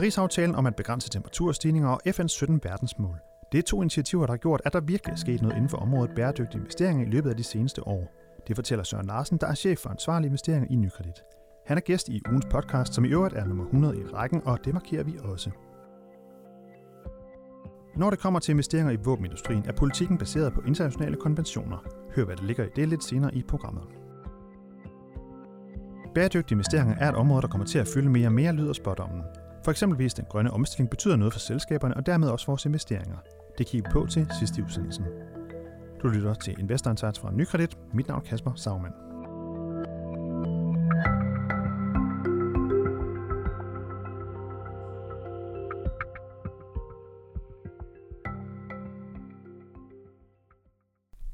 Paris-aftalen 0.00 0.54
om 0.54 0.66
at 0.66 0.76
begrænse 0.76 1.10
temperaturstigninger 1.10 1.88
og 1.88 2.00
FN's 2.08 2.26
17 2.26 2.60
verdensmål. 2.64 3.16
Det 3.52 3.58
er 3.58 3.62
to 3.62 3.82
initiativer, 3.82 4.26
der 4.26 4.32
har 4.32 4.38
gjort, 4.38 4.60
at 4.64 4.72
der 4.72 4.80
virkelig 4.80 5.12
er 5.12 5.16
sket 5.16 5.42
noget 5.42 5.56
inden 5.56 5.68
for 5.68 5.76
området 5.76 6.14
bæredygtige 6.16 6.60
investeringer 6.60 7.06
i 7.06 7.10
løbet 7.10 7.30
af 7.30 7.36
de 7.36 7.44
seneste 7.44 7.86
år. 7.86 8.12
Det 8.48 8.56
fortæller 8.56 8.84
Søren 8.84 9.06
Larsen, 9.06 9.38
der 9.38 9.46
er 9.46 9.54
chef 9.54 9.78
for 9.78 9.90
ansvarlige 9.90 10.26
investeringer 10.26 10.68
i 10.70 10.76
Nykredit. 10.76 11.22
Han 11.66 11.76
er 11.76 11.80
gæst 11.80 12.08
i 12.08 12.22
ugens 12.28 12.46
podcast, 12.50 12.94
som 12.94 13.04
i 13.04 13.08
øvrigt 13.08 13.34
er 13.34 13.44
nummer 13.44 13.64
100 13.64 13.96
i 13.96 14.04
rækken, 14.04 14.42
og 14.44 14.64
det 14.64 14.74
markerer 14.74 15.04
vi 15.04 15.18
også. 15.22 15.50
Når 17.96 18.10
det 18.10 18.18
kommer 18.18 18.40
til 18.40 18.52
investeringer 18.52 18.92
i 18.92 18.98
våbenindustrien, 19.04 19.64
er 19.68 19.72
politikken 19.72 20.18
baseret 20.18 20.52
på 20.52 20.60
internationale 20.66 21.16
konventioner. 21.16 21.78
Hør, 22.16 22.24
hvad 22.24 22.36
der 22.36 22.44
ligger 22.44 22.64
i 22.64 22.68
det 22.76 22.88
lidt 22.88 23.04
senere 23.04 23.34
i 23.34 23.42
programmet. 23.48 23.84
Bæredygtige 26.14 26.54
investeringer 26.54 26.96
er 26.96 27.08
et 27.08 27.14
område, 27.14 27.42
der 27.42 27.48
kommer 27.48 27.66
til 27.66 27.78
at 27.78 27.88
fylde 27.94 28.10
mere 28.10 28.28
og 28.28 28.32
mere, 28.32 28.52
lyder 28.52 28.72
spådommen. 28.72 29.22
For 29.64 29.70
eksempelvis 29.70 30.14
den 30.14 30.24
grønne 30.28 30.50
omstilling 30.50 30.90
betyder 30.90 31.16
noget 31.16 31.32
for 31.32 31.40
selskaberne 31.40 31.96
og 31.96 32.06
dermed 32.06 32.28
også 32.28 32.46
vores 32.46 32.64
investeringer. 32.64 33.16
Det 33.58 33.66
kigger 33.66 33.88
vi 33.88 33.92
på 33.92 34.06
til 34.06 34.26
sidste 34.38 34.60
i 34.60 34.64
udsendelsen. 34.64 35.04
Du 36.02 36.08
lytter 36.08 36.34
til 36.34 36.54
Investor 36.58 36.90
Insights 36.90 37.18
fra 37.18 37.32
Nykredit. 37.32 37.78
Mit 37.94 38.08
navn 38.08 38.20
er 38.20 38.24
Kasper 38.28 38.54
Sagmann. 38.54 38.94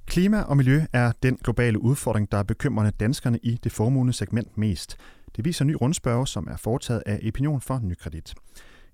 Klima 0.07 0.43
og 0.43 0.57
miljø 0.57 0.81
er 0.93 1.13
den 1.23 1.37
globale 1.37 1.83
udfordring, 1.83 2.33
der 2.33 2.39
er 2.39 2.43
bekymrende 2.43 2.91
danskerne 2.91 3.39
i 3.43 3.59
det 3.65 3.73
formuende 3.73 4.13
segment 4.13 4.59
mest. 4.59 4.97
Det 5.37 5.45
viser 5.45 5.65
en 5.65 5.69
ny 5.69 5.77
rundspørge, 5.81 6.27
som 6.27 6.49
er 6.51 6.57
foretaget 6.57 7.03
af 7.07 7.21
Opinion 7.29 7.61
for 7.61 7.81
Nykredit. 7.83 8.35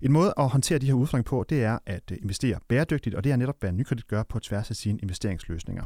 En 0.01 0.11
måde 0.11 0.33
at 0.37 0.49
håndtere 0.49 0.79
de 0.79 0.85
her 0.85 0.93
udfordringer 0.93 1.29
på, 1.29 1.45
det 1.49 1.63
er 1.63 1.79
at 1.85 2.11
investere 2.21 2.59
bæredygtigt, 2.67 3.15
og 3.15 3.23
det 3.23 3.31
er 3.31 3.35
netop, 3.35 3.55
hvad 3.59 3.71
Nykredit 3.71 4.07
gør 4.07 4.23
på 4.23 4.39
tværs 4.39 4.69
af 4.69 4.75
sine 4.75 4.99
investeringsløsninger. 4.99 5.83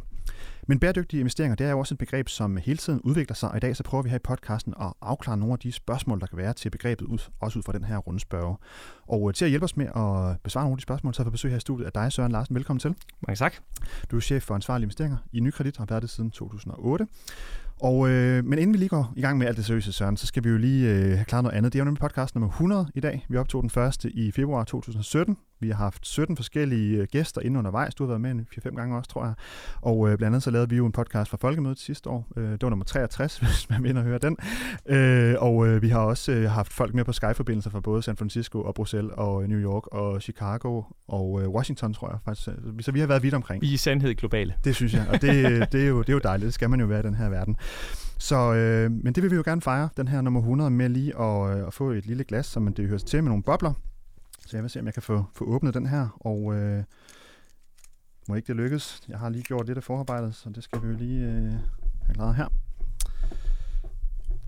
Men 0.70 0.80
bæredygtige 0.80 1.20
investeringer, 1.20 1.56
det 1.56 1.68
er 1.68 1.72
jo 1.72 1.80
også 1.80 1.94
et 1.94 1.98
begreb, 1.98 2.30
som 2.30 2.58
hele 2.58 2.78
tiden 2.78 3.02
udvikler 3.02 3.36
sig, 3.36 3.52
og 3.52 3.58
i 3.58 3.60
dag 3.60 3.76
så 3.76 3.84
prøver 3.84 4.02
vi 4.02 4.10
her 4.10 4.16
i 4.16 4.20
podcasten 4.20 4.74
at 4.82 4.94
afklare 5.02 5.38
nogle 5.38 5.54
af 5.54 5.60
de 5.60 5.72
spørgsmål, 5.72 6.20
der 6.20 6.28
kan 6.28 6.38
være 6.38 6.54
til 6.54 6.70
begrebet, 6.70 7.30
også 7.40 7.60
ud 7.60 7.64
fra 7.64 7.74
den 7.74 7.84
her 7.84 7.98
rundspørge. 7.98 8.58
Og 9.08 9.36
til 9.36 9.46
at 9.46 9.52
hjælpe 9.52 9.64
os 9.64 9.78
med 9.78 9.86
at 9.86 10.42
besvare 10.44 10.64
nogle 10.66 10.74
af 10.74 10.78
de 10.78 10.82
spørgsmål, 10.82 11.14
så 11.14 11.24
har 11.24 11.30
vi 11.30 11.32
besøg 11.32 11.52
her 11.52 11.58
i 11.58 11.60
studiet 11.60 11.86
af 11.86 11.92
dig, 11.92 12.12
Søren 12.12 12.32
Larsen. 12.32 12.56
Velkommen 12.56 12.80
til. 12.80 12.96
Mange 13.28 13.36
tak. 13.36 13.54
Du 14.12 14.16
er 14.16 14.20
chef 14.20 14.44
for 14.44 14.56
ansvarlige 14.56 14.86
investeringer 14.86 15.18
i 15.34 15.40
Nykredit, 15.40 15.78
har 15.78 15.86
været 15.86 16.02
det 16.02 16.10
siden 16.10 16.32
2008. 16.32 17.08
Og, 17.82 18.10
øh, 18.10 18.46
men 18.46 18.60
inden 18.60 18.74
vi 18.74 18.78
lige 18.78 18.90
går 18.90 19.14
i 19.16 19.22
gang 19.22 19.38
med 19.38 19.48
alt 19.48 19.58
det 19.58 19.66
seriøse, 19.66 19.94
Søren, 19.94 20.18
så 20.18 20.28
skal 20.28 20.44
vi 20.44 20.50
jo 20.50 20.58
lige 20.58 20.90
øh, 20.90 21.12
have 21.12 21.26
klaret 21.26 21.44
noget 21.44 21.58
andet. 21.58 21.74
Det 21.74 21.80
er 21.80 21.82
jo 21.82 21.86
nemlig 21.86 22.02
podcast 22.02 22.36
nummer 22.36 22.50
100 22.50 22.88
i 22.96 23.00
dag. 23.00 23.26
Vi 23.30 23.38
optog 23.38 23.62
den 23.62 23.70
første 23.70 24.12
i 24.12 24.32
februar 24.32 24.64
2017. 24.64 25.38
Vi 25.60 25.70
har 25.70 25.76
haft 25.76 26.08
17 26.08 26.36
forskellige 26.36 26.98
øh, 26.98 27.08
gæster 27.12 27.42
inde 27.42 27.60
undervejs. 27.60 27.96
Du 27.96 28.04
har 28.04 28.08
været 28.08 28.22
med 28.22 28.32
en 28.32 28.48
4-5 28.58 28.76
gange 28.76 28.98
også, 28.98 29.10
tror 29.10 29.26
jeg. 29.26 29.34
Og 29.82 30.10
øh, 30.10 30.18
blandt 30.18 30.34
andet 30.34 30.44
så 30.44 30.52
lavede 30.52 30.70
vi 30.70 30.76
jo 30.76 30.86
en 30.86 30.92
podcast 30.92 31.30
fra 31.30 31.38
Folkemødet 31.42 31.80
sidste 31.80 32.10
år. 32.10 32.28
Øh, 32.38 32.52
det 32.52 32.64
var 32.64 32.70
nummer 32.70 32.86
63, 32.86 33.38
hvis 33.40 33.70
man 33.70 33.84
vil 33.84 34.04
høre 34.04 34.18
den. 34.18 34.38
Øh, 34.86 35.36
og 35.38 35.68
øh, 35.68 35.82
vi 35.82 35.90
har 35.90 36.00
også 36.00 36.32
øh, 36.32 36.52
haft 36.52 36.74
folk 36.74 36.94
med 36.94 37.04
på 37.04 37.12
Skype-forbindelser 37.12 37.70
fra 37.70 37.80
både 37.80 38.04
San 38.04 38.18
Francisco 38.18 38.62
og 38.62 38.76
Bruxelles 38.76 39.14
og 39.18 39.50
New 39.50 39.60
York 39.60 39.88
og 39.88 40.22
Chicago 40.22 40.82
og 41.08 41.42
øh, 41.42 41.50
Washington, 41.50 41.94
tror 41.94 42.10
jeg 42.10 42.20
faktisk. 42.26 42.50
Så 42.82 42.92
vi 42.92 43.00
har 43.00 43.08
været 43.08 43.24
vidt 43.24 43.34
omkring. 43.34 43.64
Er 43.64 43.68
i 43.68 43.78
sandhed 43.78 44.16
globale. 44.16 44.54
Det 44.64 44.76
synes 44.76 44.94
jeg, 44.94 45.06
og 45.10 45.22
det, 45.22 45.32
det, 45.72 45.84
er, 45.84 45.88
jo, 45.88 46.00
det 46.00 46.10
er 46.10 46.14
jo 46.14 46.20
dejligt. 46.20 46.46
Det 46.46 46.54
skal 46.54 46.70
man 46.70 46.80
jo 46.80 46.86
være 46.86 47.00
i 47.00 47.04
den 47.04 47.16
her 47.16 47.30
verden. 47.30 47.58
Så, 48.20 48.54
øh, 48.54 48.92
men 48.92 49.14
det 49.14 49.24
vil 49.24 49.32
vi 49.32 49.36
jo 49.36 49.44
gerne 49.46 49.62
fejre, 49.62 49.90
den 49.98 50.08
her 50.08 50.22
nummer 50.22 50.40
100, 50.40 50.70
med 50.70 50.90
lige 50.90 51.20
at, 51.20 51.58
øh, 51.58 51.68
at 51.68 51.74
få 51.74 51.92
et 51.92 52.06
lille 52.06 52.24
glas, 52.24 52.46
som 52.46 52.74
det 52.74 52.88
hører 52.88 53.00
til 53.00 53.24
med 53.24 53.30
nogle 53.30 53.44
bobler. 53.44 53.74
Så 54.48 54.58
jeg 54.58 54.64
vil 54.64 54.70
se, 54.70 54.80
om 54.80 54.86
jeg 54.86 54.94
kan 54.94 55.04
få, 55.04 55.26
få 55.34 55.46
åbnet 55.46 55.74
den 55.74 55.86
her, 55.86 56.08
og 56.20 56.56
øh, 56.56 56.84
må 58.30 58.36
ikke 58.36 58.48
det 58.48 58.56
lykkes. 58.56 59.02
Jeg 59.08 59.20
har 59.20 59.30
lige 59.30 59.44
gjort 59.44 59.66
lidt 59.66 59.78
af 59.78 59.84
forarbejdet, 59.84 60.36
så 60.36 60.50
det 60.50 60.64
skal 60.64 60.82
vi 60.82 60.88
jo 60.88 60.94
lige 60.94 61.26
øh, 61.26 61.52
have 62.06 62.14
klaret 62.14 62.36
her. 62.36 62.48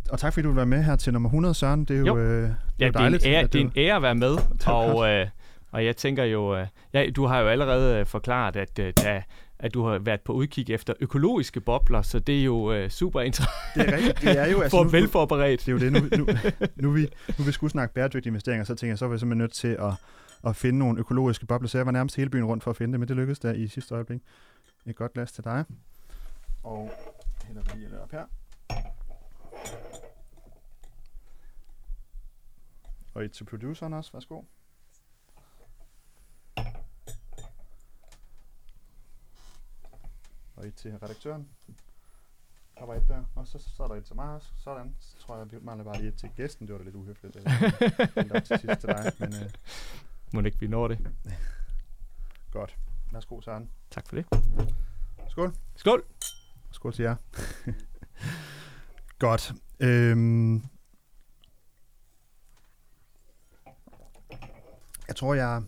Og 0.09 0.19
tak 0.19 0.33
fordi 0.33 0.43
du 0.43 0.49
vil 0.49 0.55
være 0.55 0.65
med 0.65 0.83
her 0.83 0.95
til 0.95 1.13
nummer 1.13 1.29
100, 1.29 1.53
Søren. 1.53 1.85
Det 1.85 1.95
er 1.95 1.99
jo, 1.99 2.05
jo. 2.05 2.17
Øh, 2.17 2.43
det 2.43 2.55
ja, 2.79 2.87
er 2.87 2.91
dejligt. 2.91 3.23
Det 3.23 3.35
er, 3.35 3.39
en 3.39 3.43
ære, 3.43 3.47
det 3.47 3.61
er 3.61 3.65
en 3.65 3.71
ære 3.77 3.95
at 3.95 4.01
være 4.01 4.15
med, 4.15 4.37
og, 4.65 5.09
øh, 5.09 5.27
og 5.71 5.85
jeg 5.85 5.97
tænker 5.97 6.23
jo, 6.23 6.57
øh, 6.57 6.67
ja, 6.93 7.09
du 7.15 7.25
har 7.25 7.39
jo 7.39 7.47
allerede 7.47 7.99
øh, 7.99 8.05
forklaret, 8.05 8.55
at 8.55 8.79
øh, 8.79 8.93
da 9.03 9.23
at 9.59 9.73
du 9.73 9.83
har 9.83 9.99
været 9.99 10.21
på 10.21 10.33
udkig 10.33 10.69
efter 10.69 10.93
økologiske 10.99 11.61
bobler, 11.61 12.01
så 12.01 12.19
det 12.19 12.39
er 12.39 12.43
jo 12.43 12.73
øh, 12.73 12.89
super 12.89 13.21
interessant. 13.21 13.75
Det 13.75 13.93
er 13.93 13.97
rigtigt. 13.97 14.21
Det 14.21 14.39
er 14.39 14.47
jo 14.47 14.61
altså, 14.63 14.77
For 14.77 14.83
velforberedt. 14.83 15.59
Det 15.59 15.67
er 15.67 15.71
jo 15.71 15.79
det. 15.79 15.91
Nu, 15.91 16.17
nu, 16.17 16.33
nu, 16.75 16.91
vi, 16.91 17.07
nu 17.37 17.43
vi 17.43 17.51
skulle 17.51 17.71
snakke 17.71 17.93
bæredygtige 17.93 18.29
investeringer, 18.29 18.63
så 18.63 18.75
tænker 18.75 18.91
jeg, 18.91 18.97
så 18.97 19.05
er 19.05 19.09
vi 19.09 19.19
simpelthen 19.19 19.37
nødt 19.37 19.53
til 19.53 19.67
at, 19.67 19.93
at 20.43 20.55
finde 20.55 20.79
nogle 20.79 20.99
økologiske 20.99 21.45
bobler. 21.45 21.69
Så 21.69 21.77
jeg 21.77 21.85
var 21.85 21.91
nærmest 21.91 22.15
hele 22.15 22.29
byen 22.29 22.45
rundt 22.45 22.63
for 22.63 22.71
at 22.71 22.77
finde 22.77 22.91
det, 22.91 22.99
men 22.99 23.09
det 23.09 23.15
lykkedes 23.15 23.39
der 23.39 23.53
i 23.53 23.67
sidste 23.67 23.95
øjeblik. 23.95 24.21
Et 24.85 24.95
godt 24.95 25.13
glas 25.13 25.31
til 25.31 25.43
dig. 25.43 25.65
Og 26.63 26.91
hælder 27.45 27.61
vi 27.73 27.79
lige 27.79 28.01
op 28.01 28.11
her. 28.11 28.23
Og 33.13 33.25
et 33.25 33.31
til 33.31 33.43
produceren 33.43 33.93
også. 33.93 34.11
Værsgo. 34.13 34.41
Og 40.59 40.67
et 40.67 40.75
til 40.75 40.97
redaktøren. 40.97 41.49
Der 42.79 42.85
var 42.85 42.95
et 42.95 43.07
der, 43.07 43.23
og 43.35 43.47
så, 43.47 43.59
så 43.59 43.83
er 43.83 43.87
der 43.87 43.95
et 43.95 44.05
til 44.05 44.15
mig. 44.15 44.41
Sådan. 44.57 44.95
Så 44.99 45.17
tror 45.19 45.37
jeg, 45.37 45.51
vi 45.51 45.57
mangler 45.61 45.85
bare 45.85 45.97
lige 45.97 46.07
et 46.07 46.15
til 46.15 46.29
gæsten. 46.35 46.67
Det 46.67 46.73
var 46.73 46.79
da 46.79 46.83
lidt 46.83 46.95
uhøfligt. 46.95 47.33
Det 47.33 47.45
var 48.29 48.39
til 48.47 48.59
sidst 48.59 48.79
til 48.79 48.89
dig. 48.89 49.13
Men, 49.19 49.33
øh, 49.33 49.49
Må 50.33 50.41
det 50.41 50.45
ikke, 50.45 50.59
vi 50.59 50.67
når 50.67 50.87
det. 50.87 51.07
Godt. 52.51 52.77
Værsgo, 53.11 53.41
Søren. 53.41 53.69
Tak 53.91 54.07
for 54.07 54.15
det. 54.15 54.25
Skål. 55.29 55.53
Skål. 55.75 56.03
Skål 56.71 56.93
til 56.93 57.03
jer. 57.03 57.15
Godt. 59.19 59.53
Øhm, 59.79 60.55
jeg 65.07 65.15
tror, 65.15 65.33
jeg 65.33 65.63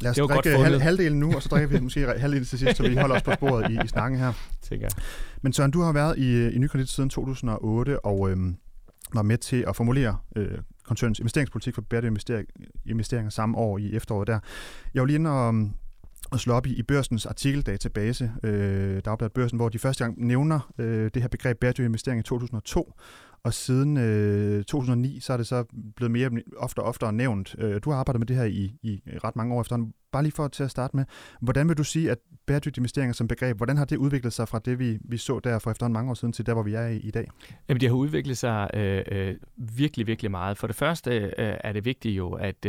Lad 0.00 0.10
os 0.10 0.16
det 0.16 0.28
drikke 0.28 0.64
halv, 0.64 0.80
halvdelen 0.80 1.20
nu, 1.20 1.34
og 1.34 1.42
så 1.42 1.48
drikker 1.48 1.68
vi 1.68 1.80
måske 1.80 2.00
halvdelen 2.00 2.44
til 2.44 2.58
sidst, 2.58 2.76
så 2.76 2.88
vi 2.88 2.96
holder 2.96 3.16
os 3.16 3.22
på 3.22 3.32
sporet 3.32 3.70
i, 3.70 3.78
i 3.84 3.88
snakken 3.88 4.18
her. 4.18 4.32
Tænker 4.62 4.88
Men 5.42 5.52
Søren, 5.52 5.70
du 5.70 5.80
har 5.80 5.92
været 5.92 6.18
i, 6.18 6.48
i 6.48 6.58
Nykredit 6.58 6.88
siden 6.88 7.10
2008, 7.10 8.04
og 8.04 8.30
øhm, 8.30 8.56
var 9.14 9.22
med 9.22 9.38
til 9.38 9.64
at 9.68 9.76
formulere 9.76 10.16
øh, 10.36 10.58
koncernens 10.84 11.18
investeringspolitik 11.18 11.74
for 11.74 11.82
bæredygtige 11.82 12.44
investeringer 12.86 13.30
samme 13.30 13.58
år 13.58 13.78
i 13.78 13.94
efteråret 13.94 14.26
der. 14.26 14.38
Jeg 14.94 15.00
var 15.00 15.06
lige 15.06 15.14
inde 15.14 15.30
og, 15.30 15.54
og 16.30 16.40
slå 16.40 16.54
op 16.54 16.66
i, 16.66 16.74
i 16.74 16.82
børsens 16.82 17.26
artikeldatabase, 17.26 18.32
øh, 18.42 19.02
Dagbladet 19.04 19.32
Børsen, 19.32 19.56
hvor 19.56 19.68
de 19.68 19.78
første 19.78 20.04
gang 20.04 20.26
nævner 20.26 20.72
øh, 20.78 21.10
det 21.14 21.22
her 21.22 21.28
begreb 21.28 21.58
bæredygtig 21.60 21.84
investering 21.84 22.20
i 22.20 22.22
2002, 22.22 22.92
og 23.42 23.54
siden 23.54 23.96
øh, 23.96 24.64
2009, 24.64 25.20
så 25.20 25.32
er 25.32 25.36
det 25.36 25.46
så 25.46 25.64
blevet 25.96 26.10
mere 26.10 26.30
ofte 26.56 26.78
og 26.78 26.84
oftere 26.84 27.12
nævnt. 27.12 27.54
Øh, 27.58 27.80
du 27.84 27.90
har 27.90 27.98
arbejdet 27.98 28.20
med 28.20 28.26
det 28.26 28.36
her 28.36 28.44
i, 28.44 28.72
i 28.82 29.00
ret 29.24 29.36
mange 29.36 29.54
år 29.54 29.60
efterhånden. 29.60 29.92
Bare 30.12 30.22
lige 30.22 30.32
for 30.32 30.48
til 30.48 30.64
at 30.64 30.70
starte 30.70 30.96
med, 30.96 31.04
hvordan 31.40 31.68
vil 31.68 31.76
du 31.76 31.84
sige, 31.84 32.10
at 32.10 32.18
bæredygtige 32.46 32.80
investeringer 32.80 33.12
som 33.12 33.28
begreb, 33.28 33.56
hvordan 33.56 33.76
har 33.76 33.84
det 33.84 33.96
udviklet 33.96 34.32
sig 34.32 34.48
fra 34.48 34.58
det, 34.58 34.78
vi, 34.78 34.98
vi 35.04 35.16
så 35.16 35.40
der 35.40 35.58
for 35.58 35.70
efterhånden 35.70 35.92
mange 35.92 36.10
år 36.10 36.14
siden, 36.14 36.32
til 36.32 36.46
der, 36.46 36.54
hvor 36.54 36.62
vi 36.62 36.74
er 36.74 36.86
i, 36.86 36.96
i 36.96 37.10
dag? 37.10 37.28
Jamen, 37.68 37.80
det 37.80 37.88
har 37.88 37.96
udviklet 37.96 38.38
sig 38.38 38.70
øh, 38.74 39.04
øh, 39.12 39.34
virkelig, 39.56 40.06
virkelig 40.06 40.30
meget. 40.30 40.58
For 40.58 40.66
det 40.66 40.76
første 40.76 41.10
øh, 41.10 41.32
er 41.38 41.72
det 41.72 41.84
vigtigt 41.84 42.16
jo, 42.16 42.32
at 42.32 42.66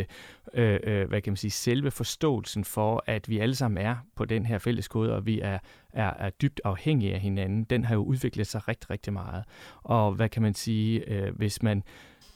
øh, 0.53 0.79
øh, 0.83 1.07
hvad 1.07 1.21
kan 1.21 1.31
man 1.31 1.37
sige, 1.37 1.51
selve 1.51 1.91
forståelsen 1.91 2.63
for, 2.63 3.03
at 3.07 3.29
vi 3.29 3.39
alle 3.39 3.55
sammen 3.55 3.85
er 3.85 3.95
på 4.15 4.25
den 4.25 4.45
her 4.45 4.57
fælles 4.57 4.87
kode, 4.87 5.15
og 5.15 5.25
vi 5.25 5.39
er, 5.39 5.59
er, 5.93 6.13
er 6.19 6.29
dybt 6.29 6.61
afhængige 6.63 7.13
af 7.13 7.19
hinanden, 7.19 7.63
den 7.63 7.85
har 7.85 7.95
jo 7.95 8.03
udviklet 8.03 8.47
sig 8.47 8.67
rigtig, 8.67 8.89
rigtig 8.89 9.13
meget. 9.13 9.43
Og 9.83 10.11
hvad 10.11 10.29
kan 10.29 10.41
man 10.41 10.53
sige, 10.53 11.09
øh, 11.09 11.35
hvis 11.35 11.63
man 11.63 11.83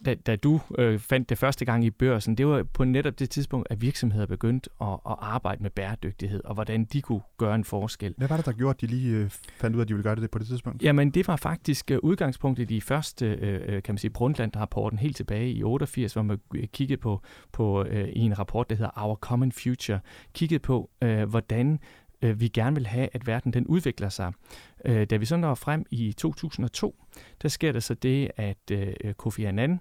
da, 0.05 0.15
da 0.15 0.35
du 0.35 0.61
øh, 0.77 0.99
fandt 0.99 1.29
det 1.29 1.37
første 1.37 1.65
gang 1.65 1.85
i 1.85 1.89
børsen, 1.89 2.35
det 2.35 2.47
var 2.47 2.63
på 2.63 2.83
netop 2.83 3.19
det 3.19 3.29
tidspunkt, 3.29 3.67
at 3.69 3.81
virksomheder 3.81 4.25
begyndte 4.25 4.69
at, 4.81 4.87
at 4.87 5.15
arbejde 5.19 5.63
med 5.63 5.69
bæredygtighed, 5.69 6.41
og 6.45 6.53
hvordan 6.53 6.85
de 6.85 7.01
kunne 7.01 7.21
gøre 7.37 7.55
en 7.55 7.63
forskel. 7.63 8.13
Hvad 8.17 8.27
var 8.27 8.35
det, 8.37 8.45
der 8.45 8.51
gjorde, 8.51 8.69
at 8.69 8.81
de 8.81 8.87
lige 8.87 9.15
øh, 9.15 9.29
fandt 9.57 9.75
ud 9.75 9.81
af, 9.81 9.85
at 9.85 9.89
de 9.89 9.93
ville 9.93 10.03
gøre 10.03 10.15
det 10.15 10.31
på 10.31 10.39
det 10.39 10.47
tidspunkt? 10.47 10.83
Jamen, 10.83 11.11
det 11.11 11.27
var 11.27 11.35
faktisk 11.35 11.91
øh, 11.91 11.99
udgangspunktet 12.03 12.71
i 12.71 12.81
første, 12.81 13.25
øh, 13.25 13.61
øh 13.75 13.83
kan 13.83 13.93
man 13.93 13.97
sige, 13.97 14.11
Brundtland-rapporten 14.11 14.99
helt 14.99 15.15
tilbage 15.15 15.51
i 15.51 15.63
88, 15.63 16.13
hvor 16.13 16.21
man 16.21 16.39
kiggede 16.73 17.01
på, 17.01 17.21
på 17.51 17.83
øh, 17.83 18.09
i 18.09 18.19
en 18.19 18.39
rapport, 18.39 18.69
der 18.69 18.75
hedder 18.75 19.03
Our 19.03 19.15
Common 19.15 19.51
Future, 19.51 19.99
kiggede 20.33 20.59
på, 20.59 20.89
øh, 21.03 21.29
hvordan 21.29 21.79
øh, 22.23 22.39
vi 22.39 22.47
gerne 22.47 22.75
vil 22.75 22.87
have, 22.87 23.09
at 23.13 23.27
verden 23.27 23.53
den 23.53 23.67
udvikler 23.67 24.09
sig. 24.09 24.33
Øh, 24.85 25.05
da 25.05 25.17
vi 25.17 25.25
så 25.25 25.37
når 25.37 25.55
frem 25.55 25.85
i 25.91 26.13
2002, 26.13 26.95
der 27.41 27.49
sker 27.49 27.71
der 27.71 27.79
så 27.79 27.93
det, 27.93 28.31
at 28.37 28.71
øh, 28.71 29.13
Kofi 29.17 29.43
Annan, 29.43 29.79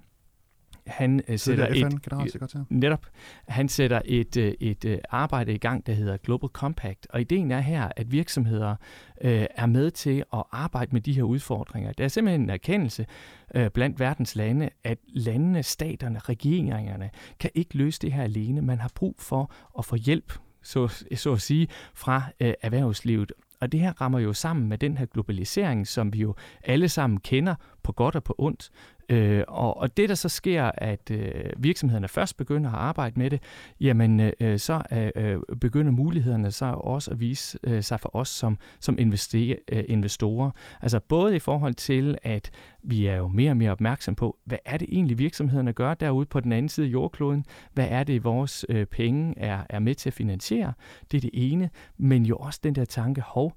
han 0.87 1.23
øh, 1.29 1.39
sætter 1.39 1.67
et, 1.67 2.71
netop, 2.71 3.07
han 3.49 3.69
sætter 3.69 4.03
et, 4.05 4.37
øh, 4.37 4.55
et, 4.61 4.85
et 4.85 5.01
arbejde 5.11 5.55
i 5.55 5.59
gang, 5.59 5.87
der 5.87 5.93
hedder 5.93 6.17
Global 6.17 6.49
Compact, 6.49 7.07
og 7.11 7.21
ideen 7.21 7.51
er 7.51 7.61
her, 7.61 7.89
at 7.97 8.13
virksomheder 8.13 8.77
øh, 9.21 9.47
er 9.57 9.67
med 9.67 9.91
til 9.91 10.25
at 10.33 10.43
arbejde 10.53 10.93
med 10.93 11.01
de 11.01 11.13
her 11.13 11.23
udfordringer. 11.23 11.93
Der 11.93 12.05
er 12.05 12.09
simpelthen 12.09 12.41
en 12.41 12.51
erkendelse 12.51 13.07
øh, 13.55 13.71
blandt 13.71 14.01
verdens 14.01 14.37
lande, 14.37 14.71
at 14.85 14.99
landene, 15.09 15.63
staterne, 15.63 16.19
regeringerne 16.19 17.11
kan 17.39 17.51
ikke 17.55 17.77
løse 17.77 18.01
det 18.01 18.13
her 18.13 18.23
alene. 18.23 18.63
Man 18.63 18.79
har 18.79 18.91
brug 18.95 19.17
for 19.19 19.53
at 19.79 19.85
få 19.85 19.97
hjælp 19.97 20.33
så, 20.63 21.05
så 21.15 21.33
at 21.33 21.41
sige, 21.41 21.69
fra 21.95 22.23
øh, 22.41 22.55
erhvervslivet. 22.63 23.33
Og 23.61 23.73
det 23.73 23.81
her 23.81 24.01
rammer 24.01 24.19
jo 24.19 24.33
sammen 24.33 24.69
med 24.69 24.79
den 24.79 24.99
her 24.99 25.07
globalisering, 25.07 25.89
som 25.89 26.13
vi 26.13 26.19
jo 26.19 26.35
alle 26.65 26.89
sammen 26.89 27.21
kender 27.21 27.55
på 27.83 27.93
godt 27.93 28.17
og 28.17 28.25
på 28.25 28.35
ondt. 28.39 28.71
Øh, 29.13 29.45
og, 29.49 29.77
og 29.77 29.97
det, 29.97 30.09
der 30.09 30.15
så 30.15 30.29
sker, 30.29 30.71
at 30.75 31.11
øh, 31.11 31.45
virksomhederne 31.57 32.09
først 32.09 32.37
begynder 32.37 32.71
at 32.71 32.77
arbejde 32.77 33.19
med 33.19 33.31
det, 33.31 33.43
jamen 33.81 34.21
øh, 34.41 34.59
så 34.59 34.83
øh, 35.17 35.39
begynder 35.61 35.93
mulighederne 35.93 36.51
så 36.51 36.65
også 36.65 37.11
at 37.11 37.21
vise 37.21 37.59
øh, 37.65 37.83
sig 37.83 38.01
for 38.01 38.17
os 38.17 38.29
som, 38.29 38.59
som 38.81 38.99
investere, 38.99 39.57
øh, 39.73 39.85
investorer. 39.89 40.51
Altså 40.83 41.01
både 41.01 41.37
i 41.37 41.39
forhold 41.39 41.75
til, 41.75 42.19
at 42.23 42.51
vi 42.83 43.07
er 43.07 43.17
jo 43.17 43.29
mere 43.29 43.51
og 43.51 43.57
mere 43.57 43.71
opmærksom 43.71 44.15
på, 44.15 44.37
hvad 44.45 44.59
er 44.65 44.77
det 44.77 44.89
egentlig 44.93 45.19
virksomhederne 45.19 45.73
gør 45.73 45.95
derude 45.95 46.27
på 46.27 46.41
den 46.41 46.53
anden 46.53 46.69
side 46.69 46.87
af 46.87 46.91
jordkloden? 46.91 47.45
Hvad 47.73 47.87
er 47.91 48.05
det, 48.05 48.25
vores 48.25 48.65
øh, 48.69 48.87
penge 48.87 49.39
er, 49.39 49.63
er 49.69 49.79
med 49.79 49.95
til 49.95 50.09
at 50.09 50.15
finansiere? 50.15 50.73
Det 51.11 51.17
er 51.17 51.21
det 51.21 51.31
ene. 51.33 51.71
Men 51.97 52.27
jo 52.27 52.37
også 52.37 52.61
den 52.65 52.75
der 52.75 52.85
tanke, 52.85 53.21
hov, 53.21 53.53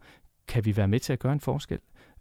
kan 0.47 0.65
vi 0.65 0.77
være 0.77 0.87
med 0.87 0.99
til 0.99 1.13
at 1.13 1.19
gøre 1.19 1.33
en 1.33 1.39
forskel? 1.39 1.79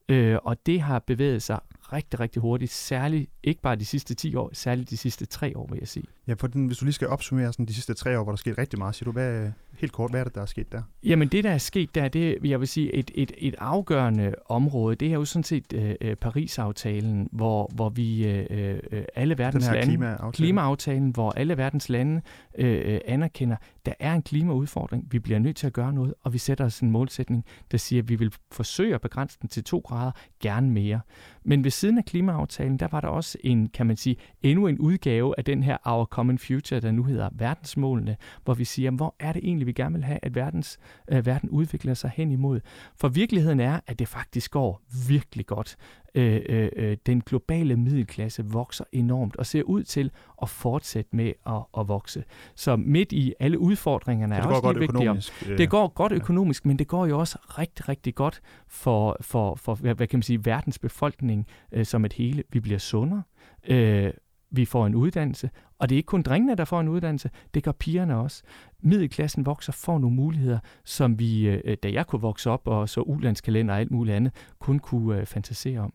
Øh, 0.08 0.38
og 0.42 0.66
det 0.66 0.80
har 0.80 0.98
bevæget 0.98 1.42
sig 1.42 1.60
rigtig, 1.92 2.20
rigtig 2.20 2.42
hurtigt, 2.42 2.72
særligt 2.72 3.30
ikke 3.42 3.60
bare 3.60 3.76
de 3.76 3.84
sidste 3.84 4.14
10 4.14 4.34
år, 4.34 4.50
særligt 4.52 4.90
de 4.90 4.96
sidste 4.96 5.26
3 5.26 5.56
år, 5.56 5.68
vil 5.70 5.78
jeg 5.78 5.88
sige. 5.88 6.04
Ja, 6.26 6.34
for 6.34 6.46
den, 6.46 6.66
hvis 6.66 6.78
du 6.78 6.84
lige 6.84 6.92
skal 6.92 7.08
opsummere 7.08 7.52
sådan 7.52 7.66
de 7.66 7.74
sidste 7.74 7.94
3 7.94 8.18
år, 8.18 8.22
hvor 8.22 8.32
der 8.32 8.36
er 8.36 8.36
sket 8.36 8.58
rigtig 8.58 8.78
meget, 8.78 8.94
siger 8.94 9.04
du, 9.04 9.12
hvad, 9.12 9.50
helt 9.78 9.92
kort, 9.92 10.10
hvad 10.10 10.20
er 10.20 10.24
det, 10.24 10.34
der 10.34 10.40
er 10.42 10.46
sket 10.46 10.72
der? 10.72 10.82
Jamen 11.02 11.28
det, 11.28 11.44
der 11.44 11.50
er 11.50 11.58
sket 11.58 11.94
der, 11.94 12.08
det 12.08 12.38
jeg 12.44 12.60
vil 12.60 12.68
sige, 12.68 12.94
et, 12.94 13.10
et, 13.14 13.32
et 13.38 13.54
afgørende 13.58 14.34
område, 14.46 14.96
det 14.96 15.08
er 15.08 15.12
jo 15.12 15.24
sådan 15.24 15.44
set 15.44 15.72
øh, 15.72 15.94
øh 16.00 16.16
Paris-aftalen, 16.16 17.28
hvor, 17.32 17.70
hvor 17.74 17.88
vi 17.88 18.26
øh, 18.26 18.78
øh, 18.90 19.04
alle 19.14 19.38
verdens 19.38 19.66
lande, 19.66 19.82
klima 19.82 20.30
klimaaftalen, 20.32 21.10
hvor 21.10 21.30
alle 21.30 21.56
verdens 21.56 21.88
lande 21.88 22.20
øh, 22.58 23.00
anerkender, 23.04 23.56
der 23.86 23.92
er 24.00 24.14
en 24.14 24.22
klimaudfordring, 24.22 25.08
vi 25.10 25.18
bliver 25.18 25.38
nødt 25.38 25.56
til 25.56 25.66
at 25.66 25.72
gøre 25.72 25.92
noget, 25.92 26.14
og 26.22 26.32
vi 26.32 26.38
sætter 26.38 26.64
os 26.64 26.80
en 26.80 26.90
målsætning, 26.90 27.44
der 27.70 27.78
siger, 27.78 28.02
at 28.02 28.08
vi 28.08 28.14
vil 28.14 28.34
forsøge 28.52 28.94
at 28.94 29.00
begrænse 29.00 29.38
den 29.42 29.48
til 29.48 29.64
2 29.64 29.78
grader, 29.78 30.12
gerne 30.40 30.70
mere. 30.70 31.00
Men 31.44 31.64
ved 31.64 31.70
siden 31.70 31.98
af 31.98 32.04
klimaaftalen, 32.04 32.78
der 32.78 32.88
var 32.90 33.00
der 33.00 33.08
også 33.08 33.38
en, 33.44 33.68
kan 33.68 33.86
man 33.86 33.96
sige, 33.96 34.16
endnu 34.42 34.66
en 34.66 34.78
udgave 34.78 35.34
af 35.38 35.44
den 35.44 35.62
her 35.62 35.76
Our 35.84 36.04
Common 36.04 36.38
Future, 36.38 36.80
der 36.80 36.90
nu 36.90 37.02
hedder 37.02 37.28
verdensmålene, 37.32 38.16
hvor 38.44 38.54
vi 38.54 38.64
siger, 38.64 38.90
hvor 38.90 39.14
er 39.20 39.32
det 39.32 39.44
egentlig, 39.44 39.66
vi 39.66 39.72
gerne 39.72 39.94
vil 39.94 40.04
have, 40.04 40.18
at 40.22 40.34
verdens, 40.34 40.78
øh, 41.08 41.26
verden 41.26 41.50
udvikler 41.50 41.94
sig 41.94 42.10
hen 42.14 42.30
imod. 42.30 42.60
For 42.96 43.08
virkeligheden 43.08 43.60
er, 43.60 43.80
at 43.86 43.98
det 43.98 44.08
faktisk 44.08 44.50
går 44.50 44.82
virkelig 45.08 45.46
godt. 45.46 45.76
Øh, 46.14 46.40
øh, 46.48 46.68
øh, 46.76 46.96
den 47.06 47.20
globale 47.20 47.76
middelklasse 47.76 48.44
vokser 48.44 48.84
enormt 48.92 49.36
og 49.36 49.46
ser 49.46 49.62
ud 49.62 49.82
til 49.82 50.10
at 50.42 50.48
fortsætte 50.48 51.16
med 51.16 51.32
at, 51.46 51.62
at 51.78 51.88
vokse. 51.88 52.24
Så 52.54 52.76
midt 52.76 53.12
i 53.12 53.34
alle 53.40 53.58
udfordringerne 53.58 54.34
er 54.34 54.42
det 54.42 54.50
også 54.50 54.72
lige 54.72 54.80
vigtigt. 54.80 55.50
Øh, 55.50 55.58
det 55.58 55.70
går 55.70 55.88
godt 55.88 56.12
økonomisk, 56.12 56.66
men 56.66 56.78
det 56.78 56.88
går 56.88 57.06
jo 57.06 57.18
også 57.18 57.38
rigtig, 57.58 57.88
rigtig 57.88 58.14
godt 58.14 58.40
for, 58.68 59.16
for, 59.20 59.54
for 59.54 59.74
hvad, 59.74 59.94
hvad 59.94 60.06
kan 60.06 60.16
man 60.16 60.22
sige, 60.22 60.44
verdens 60.44 60.78
befolkning 60.78 61.46
øh, 61.72 61.86
som 61.86 62.04
et 62.04 62.12
hele. 62.12 62.42
Vi 62.52 62.60
bliver 62.60 62.78
sundere. 62.78 63.22
Øh, 63.68 64.12
vi 64.50 64.64
får 64.64 64.86
en 64.86 64.94
uddannelse, 64.94 65.50
og 65.78 65.88
det 65.88 65.94
er 65.94 65.96
ikke 65.96 66.06
kun 66.06 66.22
drengene, 66.22 66.54
der 66.54 66.64
får 66.64 66.80
en 66.80 66.88
uddannelse, 66.88 67.30
det 67.54 67.64
gør 67.64 67.72
pigerne 67.72 68.16
også. 68.16 68.42
Middelklassen 68.82 69.46
vokser, 69.46 69.72
får 69.72 69.98
nogle 69.98 70.16
muligheder, 70.16 70.58
som 70.84 71.18
vi, 71.18 71.48
øh, 71.48 71.76
da 71.82 71.92
jeg 71.92 72.06
kunne 72.06 72.20
vokse 72.20 72.50
op 72.50 72.68
og 72.68 72.88
så 72.88 73.00
ulandskalender 73.00 73.74
og 73.74 73.80
alt 73.80 73.90
muligt 73.90 74.16
andet, 74.16 74.32
kun 74.58 74.78
kunne 74.78 75.20
øh, 75.20 75.26
fantasere 75.26 75.80
om. 75.80 75.92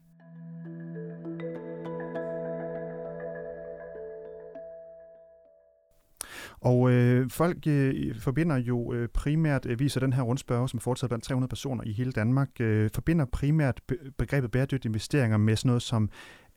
Og 6.61 6.91
øh, 6.91 7.29
folk 7.29 7.67
øh, 7.67 8.19
forbinder 8.19 8.57
jo 8.57 8.93
øh, 8.93 9.07
primært, 9.07 9.65
øh, 9.65 9.79
viser 9.79 9.99
den 9.99 10.13
her 10.13 10.21
rundspørg, 10.21 10.69
som 10.69 10.77
er 10.77 10.81
fortsat 10.81 11.09
blandt 11.09 11.25
300 11.25 11.49
personer 11.49 11.83
i 11.83 11.91
hele 11.91 12.11
Danmark, 12.11 12.49
øh, 12.59 12.89
forbinder 12.93 13.25
primært 13.25 13.81
be- 13.87 14.11
begrebet 14.17 14.51
bæredygtige 14.51 14.89
investeringer 14.89 15.37
med 15.37 15.55
sådan 15.55 15.69
noget 15.69 15.81
som 15.81 16.09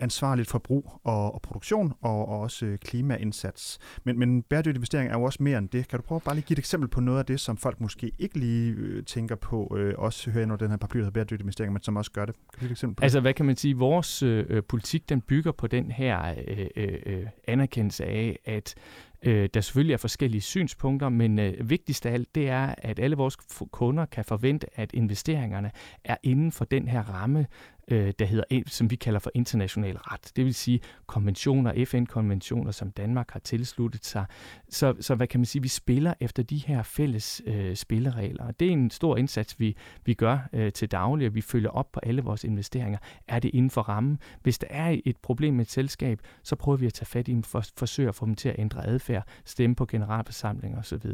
ansvarligt 0.03 0.51
forbrug 0.51 1.01
og, 1.05 1.35
og 1.35 1.43
produktion 1.43 1.93
og, 2.01 2.29
og 2.29 2.41
også 2.41 2.67
øh, 2.67 2.79
klimaindsats. 2.79 3.79
Men, 4.05 4.19
men 4.19 4.43
bæredygtig 4.43 4.77
investering 4.77 5.11
er 5.11 5.19
jo 5.19 5.23
også 5.23 5.43
mere 5.43 5.59
end 5.59 5.69
det. 5.69 5.89
Kan 5.89 5.99
du 5.99 6.03
prøve 6.03 6.21
bare 6.21 6.35
lige 6.35 6.45
give 6.45 6.55
et 6.55 6.59
eksempel 6.59 6.89
på 6.89 7.01
noget 7.01 7.19
af 7.19 7.27
det, 7.27 7.41
som 7.41 7.57
folk 7.57 7.81
måske 7.81 8.13
ikke 8.19 8.39
lige 8.39 8.73
øh, 8.73 9.05
tænker 9.05 9.37
på, 9.37 9.77
øh, 9.79 9.95
også 9.99 10.31
hører 10.31 10.43
ind 10.43 10.53
under 10.53 10.65
den 10.65 10.71
her 10.71 10.77
paraply, 10.77 11.01
der 11.01 11.11
bæredygtig 11.11 11.45
investering, 11.45 11.73
men 11.73 11.83
som 11.83 11.97
også 11.97 12.11
gør 12.11 12.25
det? 12.25 12.35
Kan 12.35 12.61
du 12.61 12.65
et 12.65 12.71
eksempel 12.71 12.97
på 12.97 13.03
altså, 13.03 13.19
det? 13.19 13.23
hvad 13.23 13.35
kan 13.35 13.47
man 13.47 13.57
sige? 13.57 13.77
Vores 13.77 14.23
øh, 14.23 14.63
politik, 14.69 15.09
den 15.09 15.21
bygger 15.21 15.53
på 15.53 15.67
den 15.67 15.91
her 15.91 16.35
øh, 16.49 16.67
øh, 16.77 16.99
øh 17.07 17.27
anerkendelse 17.49 18.05
af, 18.05 18.39
at 18.45 18.75
Øh, 19.23 19.49
der 19.55 19.61
selvfølgelig 19.61 19.93
er 19.95 19.99
forskellige 19.99 20.41
synspunkter, 20.41 21.09
men 21.09 21.39
øh, 21.39 21.71
vigtigst 21.71 22.07
af 22.07 22.13
alt, 22.13 22.35
det 22.35 22.49
er, 22.49 22.75
at 22.79 22.99
alle 22.99 23.17
vores 23.17 23.37
kunder 23.71 24.07
kan 24.07 24.25
forvente, 24.25 24.67
at 24.75 24.93
investeringerne 24.93 25.71
er 26.05 26.17
inden 26.23 26.53
for 26.53 26.65
den 26.65 26.89
her 26.89 27.03
ramme, 27.03 27.47
øh, 27.89 28.13
der 28.19 28.25
hedder, 28.25 28.63
som 28.67 28.91
vi 28.91 28.97
kalder 28.97 29.21
for 29.21 29.31
international 29.35 29.97
ret. 29.97 30.33
Det 30.37 30.45
vil 30.45 30.55
sige 30.55 30.81
konventioner, 31.07 31.85
FN-konventioner, 31.85 32.71
som 32.71 32.91
Danmark 32.91 33.31
har 33.31 33.41
tilsluttet 33.41 34.05
sig. 34.05 34.27
Så, 34.69 34.95
så 35.01 35.15
hvad 35.15 35.27
kan 35.27 35.41
man 35.41 35.47
sige, 35.47 35.63
vi 35.63 35.69
spiller 35.69 36.15
efter 36.21 36.43
de 36.43 36.59
her 36.59 36.83
fælles 36.83 37.43
øh, 37.47 37.77
spilleregler. 37.77 38.51
Det 38.51 38.69
er 38.69 38.73
en 38.73 38.91
stor 38.91 39.17
indsats, 39.17 39.61
vi, 39.61 39.77
vi 40.05 40.15
gør 40.15 40.39
øh, 40.53 40.73
til 40.73 40.91
daglig, 40.91 41.27
og 41.27 41.35
vi 41.35 41.41
følger 41.41 41.71
op 41.71 41.93
på 41.93 42.01
alle 42.03 42.23
vores 42.23 42.45
investeringer. 42.45 42.99
Er 43.29 43.39
det 43.39 43.51
inden 43.55 43.71
for 43.71 43.83
rammen? 43.83 44.19
Hvis 44.43 44.59
der 44.59 44.67
er 44.71 44.97
et 45.05 45.17
problem 45.17 45.55
med 45.55 45.65
et 45.65 45.71
selskab, 45.71 46.21
så 46.43 46.57
prøver 46.57 46.77
vi 46.77 46.87
at 46.87 46.95
tage 46.95 47.07
fat 47.07 47.29
i 47.29 47.33
dem, 47.33 47.43
for, 47.43 47.65
forsøge 47.77 48.09
at 48.09 48.15
få 48.15 48.27
dem 48.27 48.35
til 48.35 48.49
at 48.49 48.57
ændre 48.59 48.87
adfærd, 48.87 49.27
stemme 49.45 49.77
på 49.77 49.87
generalforsamlinger 49.87 50.79
osv. 50.79 51.11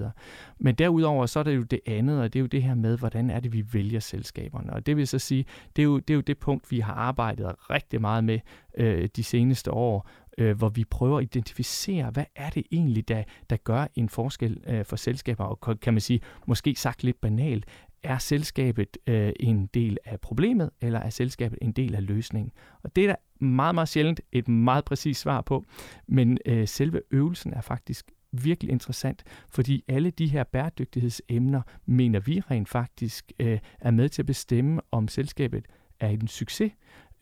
Men 0.59 0.75
derudover, 0.75 1.27
så 1.27 1.39
er 1.39 1.43
det 1.43 1.57
jo 1.57 1.63
det 1.63 1.81
andet, 1.87 2.21
og 2.21 2.33
det 2.33 2.39
er 2.39 2.41
jo 2.41 2.47
det 2.47 2.63
her 2.63 2.75
med, 2.75 2.99
hvordan 2.99 3.31
er 3.31 3.41
det, 3.41 3.53
vi 3.53 3.65
vælger 3.73 4.01
selskaberne. 4.01 4.73
Og 4.73 4.87
det 4.87 4.97
vil 4.97 5.09
så 5.09 5.19
sige, 5.19 5.45
det 5.77 5.83
er 5.83 5.85
jo 5.85 5.99
det, 5.99 6.11
er 6.11 6.15
jo 6.15 6.21
det 6.21 6.39
punkt, 6.39 6.58
vi 6.71 6.81
har 6.81 6.95
arbejdet 6.95 7.55
rigtig 7.71 8.01
meget 8.01 8.25
med 8.25 8.41
øh, 8.77 9.09
de 9.17 9.25
seneste 9.25 9.71
år, 9.71 10.09
øh, 10.39 10.59
hvor 10.59 10.69
vi 10.69 10.85
prøver 10.85 11.19
at 11.19 11.23
identificere, 11.23 12.11
hvad 12.11 12.25
er 12.37 12.51
det 12.51 12.63
egentlig, 12.73 13.09
der, 13.09 13.23
der 13.51 13.57
gør 13.57 13.87
en 13.95 14.09
forskel 14.09 14.61
øh, 14.67 14.85
for 14.85 14.97
selskaber, 14.97 15.45
og 15.45 15.81
kan 15.81 15.95
man 15.95 16.01
sige, 16.01 16.21
måske 16.47 16.75
sagt 16.75 17.05
lidt 17.05 17.21
banalt, 17.21 17.67
er 18.03 18.19
selskabet 18.19 18.97
øh, 19.07 19.33
en 19.41 19.67
del 19.67 19.99
af 20.05 20.21
problemet, 20.21 20.71
eller 20.81 20.99
er 20.99 21.11
selskabet 21.11 21.59
en 21.63 21.73
del 21.73 21.95
af 21.95 22.07
løsningen? 22.07 22.53
Og 22.83 22.97
det 22.97 23.05
er 23.05 23.09
der 23.09 23.45
meget, 23.45 23.75
meget 23.75 23.89
sjældent 23.89 24.21
et 24.33 24.49
meget 24.49 24.85
præcist 24.85 25.21
svar 25.21 25.41
på, 25.41 25.65
men 26.07 26.39
øh, 26.47 26.69
selve 26.69 27.01
øvelsen 27.11 27.55
er 27.55 27.61
faktisk 27.61 28.11
virkelig 28.33 28.73
interessant, 28.73 29.25
fordi 29.49 29.85
alle 29.89 30.11
de 30.11 30.27
her 30.27 30.45
bæredygtighedsemner, 30.45 31.63
mener 31.87 32.21
vi 32.21 32.41
rent 32.41 32.69
faktisk, 32.69 33.33
øh, 33.41 33.59
er 33.81 33.91
med 33.91 34.09
til 34.09 34.23
at 34.23 34.27
bestemme, 34.27 34.81
om 34.91 35.09
selskabet 35.09 35.67
er 36.01 36.09
en 36.09 36.29
succes, 36.29 36.73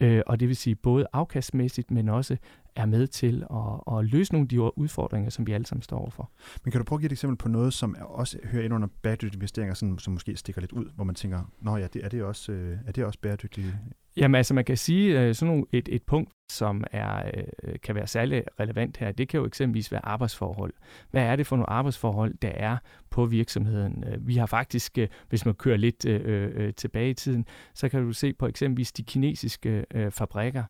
øh, 0.00 0.22
og 0.26 0.40
det 0.40 0.48
vil 0.48 0.56
sige 0.56 0.74
både 0.74 1.06
afkastmæssigt, 1.12 1.90
men 1.90 2.08
også 2.08 2.36
er 2.76 2.86
med 2.86 3.06
til 3.06 3.44
at, 3.50 3.96
at 3.96 4.04
løse 4.04 4.32
nogle 4.32 4.44
af 4.44 4.48
de 4.48 4.78
udfordringer, 4.78 5.30
som 5.30 5.46
vi 5.46 5.52
alle 5.52 5.66
sammen 5.66 5.82
står 5.82 5.98
overfor. 5.98 6.30
Men 6.64 6.72
kan 6.72 6.78
du 6.78 6.84
prøve 6.84 6.96
at 6.96 7.00
give 7.00 7.06
et 7.06 7.12
eksempel 7.12 7.36
på 7.36 7.48
noget, 7.48 7.74
som 7.74 7.96
også 8.00 8.38
hører 8.44 8.64
ind 8.64 8.74
under 8.74 8.88
bæredygtige 9.02 9.34
investeringer, 9.34 9.74
sådan, 9.74 9.98
som 9.98 10.12
måske 10.12 10.36
stikker 10.36 10.60
lidt 10.60 10.72
ud, 10.72 10.84
hvor 10.94 11.04
man 11.04 11.14
tænker, 11.14 11.52
nå 11.60 11.76
ja, 11.76 11.86
det, 11.86 12.04
er, 12.04 12.08
det 12.08 12.22
også, 12.22 12.52
øh, 12.52 12.78
er 12.86 12.92
det 12.92 13.04
også 13.04 13.18
bæredygtige 13.22 13.78
Jamen 14.16 14.34
altså, 14.34 14.54
man 14.54 14.64
kan 14.64 14.76
sige, 14.76 15.20
øh, 15.20 15.34
sådan 15.34 15.52
nogle, 15.52 15.66
et, 15.72 15.88
et 15.92 16.02
punkt, 16.02 16.32
som 16.52 16.84
er, 16.90 17.30
øh, 17.62 17.74
kan 17.82 17.94
være 17.94 18.06
særlig 18.06 18.44
relevant 18.60 18.96
her, 18.96 19.12
det 19.12 19.28
kan 19.28 19.40
jo 19.40 19.46
eksempelvis 19.46 19.92
være 19.92 20.06
arbejdsforhold. 20.06 20.72
Hvad 21.10 21.22
er 21.22 21.36
det 21.36 21.46
for 21.46 21.56
nogle 21.56 21.70
arbejdsforhold, 21.70 22.34
der 22.42 22.48
er 22.48 22.76
på 23.10 23.24
virksomheden? 23.24 24.04
Øh, 24.06 24.26
vi 24.28 24.36
har 24.36 24.46
faktisk, 24.46 24.98
hvis 25.28 25.46
man 25.46 25.54
kører 25.54 25.76
lidt 25.76 26.06
øh, 26.06 26.74
tilbage 26.74 27.10
i 27.10 27.14
tiden, 27.14 27.46
så 27.74 27.88
kan 27.88 28.02
du 28.02 28.12
se 28.12 28.32
på 28.32 28.46
eksempelvis 28.46 28.92
de 28.92 29.02
kinesiske 29.02 29.84
øh, 29.94 30.10
fabrikker, 30.10 30.64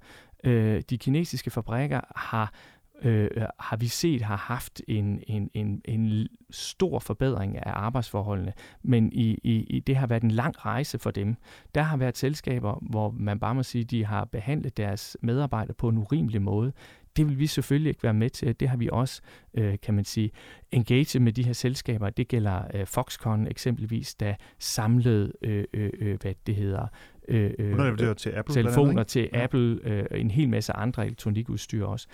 øh, 0.45 0.83
de 0.91 0.99
kinesiske 0.99 1.51
fabrikker 1.51 2.01
har 2.17 2.53
øh, 3.03 3.31
har 3.59 3.77
vi 3.77 3.89
set 3.89 4.23
har 4.23 4.37
haft 4.37 4.83
en, 4.89 5.23
en, 5.27 5.51
en, 5.55 5.83
en 5.85 6.29
stor 6.51 6.99
forbedring 6.99 7.57
af 7.57 7.73
arbejdsforholdene, 7.75 8.53
men 8.83 9.13
i, 9.13 9.39
i, 9.45 9.65
i 9.65 9.81
det 9.81 9.97
har 9.97 10.07
været 10.07 10.23
en 10.23 10.31
lang 10.31 10.67
rejse 10.67 10.99
for 10.99 11.11
dem. 11.11 11.37
Der 11.75 11.83
har 11.83 11.97
været 11.97 12.19
selskaber, 12.19 12.79
hvor 12.91 13.11
man 13.11 13.39
bare 13.39 13.55
må 13.55 13.63
sige, 13.63 13.85
de 13.85 14.05
har 14.05 14.25
behandlet 14.25 14.77
deres 14.77 15.17
medarbejdere 15.23 15.75
på 15.75 15.89
en 15.89 15.99
urimelig 15.99 16.43
måde. 16.43 16.73
Det 17.17 17.29
vil 17.29 17.39
vi 17.39 17.47
selvfølgelig 17.47 17.91
ikke 17.91 18.03
være 18.03 18.15
med 18.15 18.31
til. 18.31 18.61
Det 18.61 18.69
har 18.69 18.77
vi 18.77 18.89
også, 18.93 19.23
øh, 19.55 19.75
kan 19.83 19.95
man 19.95 20.05
sige, 20.05 20.31
engage 20.73 21.21
med 21.21 21.33
de 21.33 21.43
her 21.43 21.53
selskaber. 21.53 22.11
Det 22.11 22.29
gælder 22.29 22.63
øh, 22.75 22.87
Foxconn 22.87 23.47
eksempelvis, 23.47 24.15
der 24.15 24.35
samlede, 24.59 25.33
øh, 25.43 25.65
øh, 25.73 25.91
øh 25.99 26.19
hvad 26.21 26.35
det 26.47 26.55
hedder, 26.55 26.87
øh, 27.29 27.51
øh, 27.59 28.17
til 28.17 28.31
Apple, 28.31 28.55
telefoner 28.55 29.03
til 29.03 29.29
ja. 29.33 29.43
Apple, 29.45 29.79
øh, 29.85 30.05
en 30.11 30.31
hel 30.31 30.49
masse 30.49 30.73
andre 30.73 31.07
elektronikudstyr 31.07 31.85
også. 31.85 32.07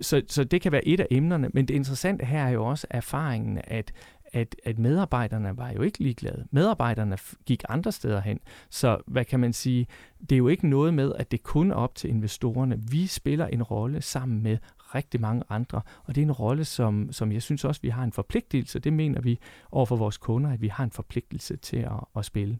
Så, 0.00 0.22
så 0.28 0.44
det 0.44 0.60
kan 0.60 0.72
være 0.72 0.88
et 0.88 1.00
af 1.00 1.06
emnerne, 1.10 1.50
men 1.54 1.68
det 1.68 1.74
interessante 1.74 2.24
her 2.24 2.44
er 2.44 2.50
jo 2.50 2.64
også 2.64 2.86
erfaringen, 2.90 3.60
at 3.64 3.92
at, 4.32 4.56
at 4.64 4.78
medarbejderne 4.78 5.56
var 5.56 5.72
jo 5.72 5.82
ikke 5.82 5.98
ligeglade. 5.98 6.46
Medarbejderne 6.50 7.16
gik 7.46 7.62
andre 7.68 7.92
steder 7.92 8.20
hen. 8.20 8.38
Så 8.70 8.98
hvad 9.06 9.24
kan 9.24 9.40
man 9.40 9.52
sige? 9.52 9.86
Det 10.20 10.32
er 10.32 10.36
jo 10.36 10.48
ikke 10.48 10.68
noget 10.68 10.94
med, 10.94 11.12
at 11.18 11.30
det 11.30 11.42
kun 11.42 11.70
er 11.70 11.74
op 11.74 11.94
til 11.94 12.10
investorerne. 12.10 12.78
Vi 12.90 13.06
spiller 13.06 13.46
en 13.46 13.62
rolle 13.62 14.02
sammen 14.02 14.42
med 14.42 14.58
rigtig 14.94 15.20
mange 15.20 15.42
andre, 15.48 15.80
og 16.04 16.14
det 16.14 16.20
er 16.20 16.26
en 16.26 16.32
rolle, 16.32 16.64
som, 16.64 17.12
som 17.12 17.32
jeg 17.32 17.42
synes 17.42 17.64
også, 17.64 17.80
vi 17.80 17.88
har 17.88 18.04
en 18.04 18.12
forpligtelse. 18.12 18.78
Det 18.78 18.92
mener 18.92 19.20
vi 19.20 19.38
over 19.70 19.86
for 19.86 19.96
vores 19.96 20.18
kunder, 20.18 20.50
at 20.50 20.60
vi 20.60 20.68
har 20.68 20.84
en 20.84 20.90
forpligtelse 20.90 21.56
til 21.56 21.76
at, 21.76 22.04
at 22.16 22.24
spille. 22.24 22.58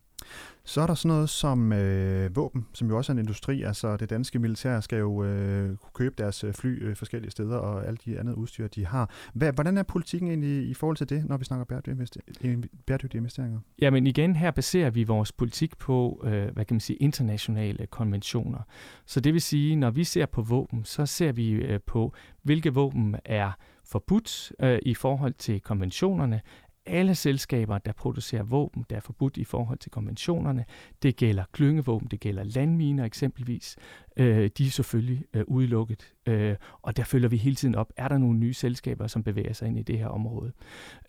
Så 0.65 0.81
er 0.81 0.87
der 0.87 0.95
sådan 0.95 1.09
noget 1.09 1.31
som 1.31 1.73
øh, 1.73 2.37
våben, 2.37 2.67
som 2.73 2.89
jo 2.89 2.97
også 2.97 3.13
er 3.13 3.15
en 3.15 3.19
industri. 3.19 3.63
Altså 3.63 3.97
det 3.97 4.11
danske 4.11 4.39
militær 4.39 4.81
skal 4.81 4.99
jo 4.99 5.25
øh, 5.25 5.77
kunne 5.77 5.91
købe 5.95 6.15
deres 6.19 6.45
øh, 6.45 6.53
fly 6.53 6.83
øh, 6.83 6.97
forskellige 6.97 7.31
steder 7.31 7.57
og 7.57 7.87
alt 7.87 8.05
de 8.05 8.19
andet 8.19 8.35
udstyr, 8.35 8.69
de 8.69 8.87
har. 8.87 9.11
Hvad, 9.35 9.53
hvordan 9.53 9.79
er 9.79 9.83
politikken 9.83 10.29
egentlig 10.29 10.69
i 10.69 10.75
forhold 10.75 10.97
til 10.97 11.09
det, 11.09 11.25
når 11.29 11.37
vi 11.37 11.45
snakker 11.45 11.65
bæredygtige 12.87 13.19
investeringer? 13.19 13.61
Jamen 13.81 14.07
igen, 14.07 14.37
her 14.37 14.51
baserer 14.51 14.91
vi 14.91 15.05
vores 15.05 15.33
politik 15.33 15.79
på, 15.79 16.23
øh, 16.25 16.49
hvad 16.53 16.65
kan 16.65 16.75
man 16.75 16.81
sige, 16.81 16.97
internationale 16.97 17.87
konventioner. 17.87 18.61
Så 19.07 19.21
det 19.21 19.33
vil 19.33 19.43
sige, 19.43 19.77
når 19.77 19.91
vi 19.91 20.05
ser 20.05 20.27
på 20.27 20.43
våben, 20.43 20.85
så 20.85 21.07
ser 21.07 21.33
vi 21.33 21.51
øh, 21.51 21.81
på, 21.87 22.15
hvilke 22.43 22.75
våben 22.75 23.17
er 23.25 23.53
forbudt 23.85 24.53
øh, 24.61 24.79
i 24.83 24.95
forhold 24.95 25.35
til 25.35 25.61
konventionerne, 25.61 26.41
alle 26.87 27.15
selskaber, 27.15 27.79
der 27.79 27.93
producerer 27.93 28.43
våben, 28.43 28.85
der 28.91 28.97
er 28.97 29.01
forbudt 29.01 29.37
i 29.37 29.45
forhold 29.45 29.79
til 29.79 29.91
konventionerne. 29.91 30.65
Det 31.03 31.17
gælder 31.17 31.45
klyngevåben, 31.53 32.09
det 32.09 32.21
gælder 32.21 32.45
landminer 32.45 33.05
eksempelvis. 33.05 33.77
Øh, 34.17 34.51
de 34.59 34.67
er 34.67 34.71
selvfølgelig 34.71 35.25
øh, 35.35 35.45
udelukket, 35.47 36.15
øh, 36.27 36.57
og 36.83 36.97
der 36.97 37.05
følger 37.05 37.29
vi 37.29 37.37
hele 37.37 37.57
tiden 37.57 37.75
op. 37.75 37.93
Er 37.97 38.09
der 38.09 38.19
nogle 38.19 38.39
nye 38.39 38.55
selskaber, 38.55 39.07
som 39.07 39.23
bevæger 39.23 39.53
sig 39.53 39.69
ind 39.69 39.79
i 39.79 39.83
det 39.83 39.99
her 39.99 40.07
område? 40.07 40.53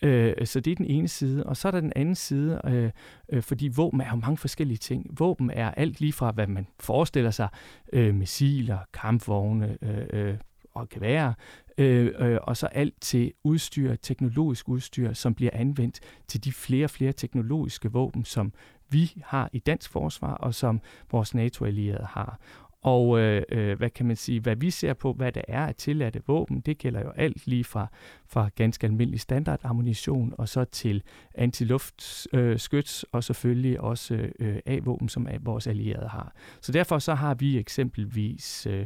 Øh, 0.01 0.45
så 0.45 0.59
det 0.59 0.71
er 0.71 0.75
den 0.75 0.85
ene 0.85 1.07
side. 1.07 1.45
Og 1.45 1.57
så 1.57 1.67
er 1.67 1.71
der 1.71 1.79
den 1.79 1.93
anden 1.95 2.15
side, 2.15 2.61
øh, 2.65 2.91
øh, 3.29 3.43
fordi 3.43 3.67
våben 3.75 4.01
er 4.01 4.09
jo 4.09 4.15
mange 4.15 4.37
forskellige 4.37 4.77
ting. 4.77 5.19
Våben 5.19 5.51
er 5.51 5.71
alt 5.71 5.99
lige 5.99 6.13
fra, 6.13 6.31
hvad 6.31 6.47
man 6.47 6.67
forestiller 6.79 7.31
sig, 7.31 7.47
øh, 7.93 8.15
missiler, 8.15 8.77
kampvogne, 8.93 9.77
øh, 9.81 10.05
øh 10.13 10.37
og 10.75 10.89
geværer, 10.89 11.33
øh, 11.77 12.11
øh, 12.19 12.37
og 12.41 12.57
så 12.57 12.67
alt 12.67 13.01
til 13.01 13.33
udstyr, 13.43 13.95
teknologisk 13.95 14.69
udstyr, 14.69 15.13
som 15.13 15.33
bliver 15.33 15.51
anvendt 15.53 15.99
til 16.27 16.43
de 16.43 16.51
flere 16.51 16.85
og 16.85 16.89
flere 16.89 17.11
teknologiske 17.11 17.91
våben, 17.91 18.25
som 18.25 18.53
vi 18.89 19.11
har 19.25 19.49
i 19.53 19.59
dansk 19.59 19.91
forsvar, 19.91 20.33
og 20.33 20.53
som 20.53 20.81
vores 21.11 21.35
NATO-allierede 21.35 22.05
har. 22.05 22.39
Og 22.83 23.19
øh, 23.19 23.43
øh, 23.49 23.77
hvad 23.77 23.89
kan 23.89 24.05
man 24.05 24.15
sige, 24.15 24.39
hvad 24.39 24.55
vi 24.55 24.69
ser 24.69 24.93
på, 24.93 25.13
hvad 25.13 25.31
der 25.31 25.41
er 25.47 25.67
af 25.67 25.75
tilladte 25.75 26.21
våben, 26.27 26.59
det 26.61 26.77
gælder 26.77 27.01
jo 27.01 27.09
alt 27.09 27.47
lige 27.47 27.63
fra, 27.63 27.87
fra 28.27 28.49
ganske 28.55 28.87
almindelig 28.87 29.19
standardammunition 29.19 30.33
og 30.37 30.49
så 30.49 30.63
til 30.65 31.03
antiluftskyts 31.35 33.03
øh, 33.03 33.09
og 33.11 33.23
selvfølgelig 33.23 33.81
også 33.81 34.29
øh, 34.39 34.57
A-våben, 34.65 35.09
som 35.09 35.27
vores 35.41 35.67
allierede 35.67 36.07
har. 36.07 36.33
Så 36.61 36.71
derfor 36.71 36.99
så 36.99 37.13
har 37.13 37.33
vi 37.33 37.57
eksempelvis 37.57 38.67
øh, 38.67 38.85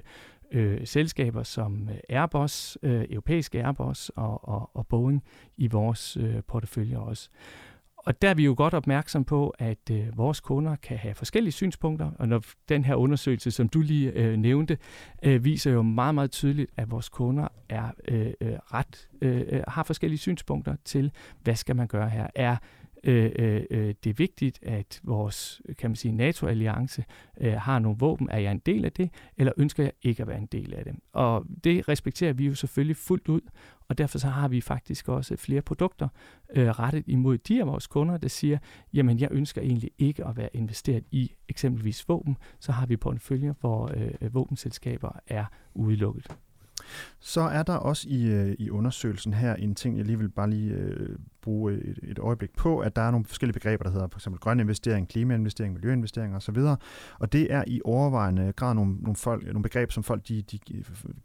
øh, 0.52 0.88
selskaber 0.88 1.44
som 1.44 1.90
øh, 1.90 1.98
Airbus, 2.10 2.78
øh, 2.84 3.06
europæiske 3.10 3.64
Airbus 3.64 4.10
og, 4.10 4.50
og, 4.50 4.70
og 4.74 4.88
Boeing 4.88 5.24
i 5.58 5.68
vores 5.68 6.18
øh, 6.18 6.44
portefølje 6.48 6.98
også. 6.98 7.30
Og 8.08 8.22
der 8.22 8.30
er 8.30 8.34
vi 8.34 8.46
jo 8.46 8.54
godt 8.58 8.74
opmærksom 8.74 9.24
på, 9.24 9.50
at 9.60 9.90
øh, 9.92 10.18
vores 10.18 10.40
kunder 10.40 10.76
kan 10.76 10.98
have 10.98 11.16
forskellige 11.16 11.52
synspunkter, 11.52 12.12
og 12.20 12.28
når 12.28 12.44
den 12.70 12.86
her 12.86 12.96
undersøgelse, 12.96 13.52
som 13.52 13.70
du 13.70 13.82
lige 13.82 14.12
øh, 14.12 14.38
nævnte, 14.38 14.78
øh, 15.24 15.46
viser 15.46 15.72
jo 15.72 15.82
meget, 15.82 16.16
meget 16.16 16.32
tydeligt, 16.32 16.72
at 16.78 16.92
vores 16.92 17.10
kunder 17.10 17.48
er 17.70 17.92
øh, 18.08 18.34
øh 18.42 18.54
ret 18.74 19.10
øh, 19.22 19.44
øh, 19.50 19.62
har 19.68 19.84
forskellige 19.84 20.20
synspunkter 20.20 20.76
til, 20.86 21.12
hvad 21.44 21.56
skal 21.56 21.76
man 21.76 21.88
gøre 21.88 22.10
her? 22.10 22.28
Er 22.36 22.58
Øh, 23.04 23.32
øh, 23.40 23.64
øh, 23.72 23.96
det 24.04 24.10
er 24.10 24.14
vigtigt, 24.14 24.60
at 24.62 25.02
vores 25.04 25.62
kan 25.78 25.90
man 25.90 25.96
sige, 25.96 26.12
NATO-alliance 26.12 27.06
øh, 27.42 27.54
har 27.54 27.80
nogle 27.80 27.98
våben. 28.00 28.30
Er 28.30 28.40
jeg 28.40 28.52
en 28.52 28.62
del 28.66 28.86
af 28.86 28.92
det, 28.92 29.10
eller 29.38 29.54
ønsker 29.58 29.84
jeg 29.84 29.92
ikke 30.02 30.22
at 30.22 30.28
være 30.28 30.38
en 30.38 30.46
del 30.46 30.74
af 30.74 30.84
det? 30.84 30.96
Og 31.14 31.46
det 31.64 31.90
respekterer 31.90 32.34
vi 32.34 32.46
jo 32.46 32.56
selvfølgelig 32.56 32.98
fuldt 32.98 33.28
ud, 33.28 33.42
og 33.90 33.98
derfor 33.98 34.18
så 34.18 34.28
har 34.28 34.48
vi 34.48 34.62
faktisk 34.62 35.10
også 35.10 35.36
flere 35.36 35.62
produkter 35.62 36.08
øh, 36.56 36.70
rettet 36.70 37.04
imod 37.08 37.38
de 37.38 37.60
af 37.62 37.68
vores 37.68 37.88
kunder, 37.88 38.18
der 38.18 38.28
siger, 38.28 38.58
jamen 38.94 39.20
jeg 39.20 39.30
ønsker 39.32 39.62
egentlig 39.62 39.92
ikke 39.98 40.26
at 40.26 40.38
være 40.38 40.50
investeret 40.54 41.04
i 41.12 41.32
eksempelvis 41.50 42.10
våben. 42.10 42.38
Så 42.60 42.72
har 42.72 42.86
vi 42.86 42.98
på 42.98 43.10
en 43.10 43.20
følge, 43.20 43.56
hvor 43.60 43.92
øh, 43.98 44.12
øh, 44.22 44.34
våbenselskaber 44.34 45.20
er 45.28 45.46
udelukket. 45.74 46.38
Så 47.20 47.42
er 47.42 47.64
der 47.64 47.74
også 47.74 48.08
i, 48.10 48.28
øh, 48.28 48.56
i 48.60 48.70
undersøgelsen 48.70 49.34
her 49.34 49.56
en 49.56 49.76
ting, 49.76 49.98
jeg 49.98 50.06
lige 50.06 50.20
vil 50.20 50.30
bare 50.30 50.50
lige 50.50 50.74
øh, 50.74 51.16
bruge 51.42 51.74
et, 51.74 52.00
et 52.04 52.20
øjeblik 52.20 52.56
på, 52.58 52.80
at 52.80 52.96
der 52.96 53.02
er 53.02 53.12
nogle 53.12 53.26
forskellige 53.26 53.54
begreber, 53.54 53.84
der 53.84 53.92
hedder 53.92 54.08
for 54.12 54.20
eksempel 54.20 54.40
grøn 54.40 54.60
investering, 54.60 55.10
klimainvestering, 55.10 55.74
miljøinvestering 55.74 56.36
osv. 56.36 56.58
Og 57.20 57.34
det 57.34 57.54
er 57.54 57.64
i 57.68 57.82
overvejende 57.86 58.54
grad 58.54 58.74
nogle, 58.74 58.96
nogle, 58.96 59.16
folk, 59.16 59.46
nogle 59.46 59.64
begreber, 59.64 59.92
som 59.92 60.04
folk 60.04 60.28
de, 60.28 60.42
de 60.42 60.58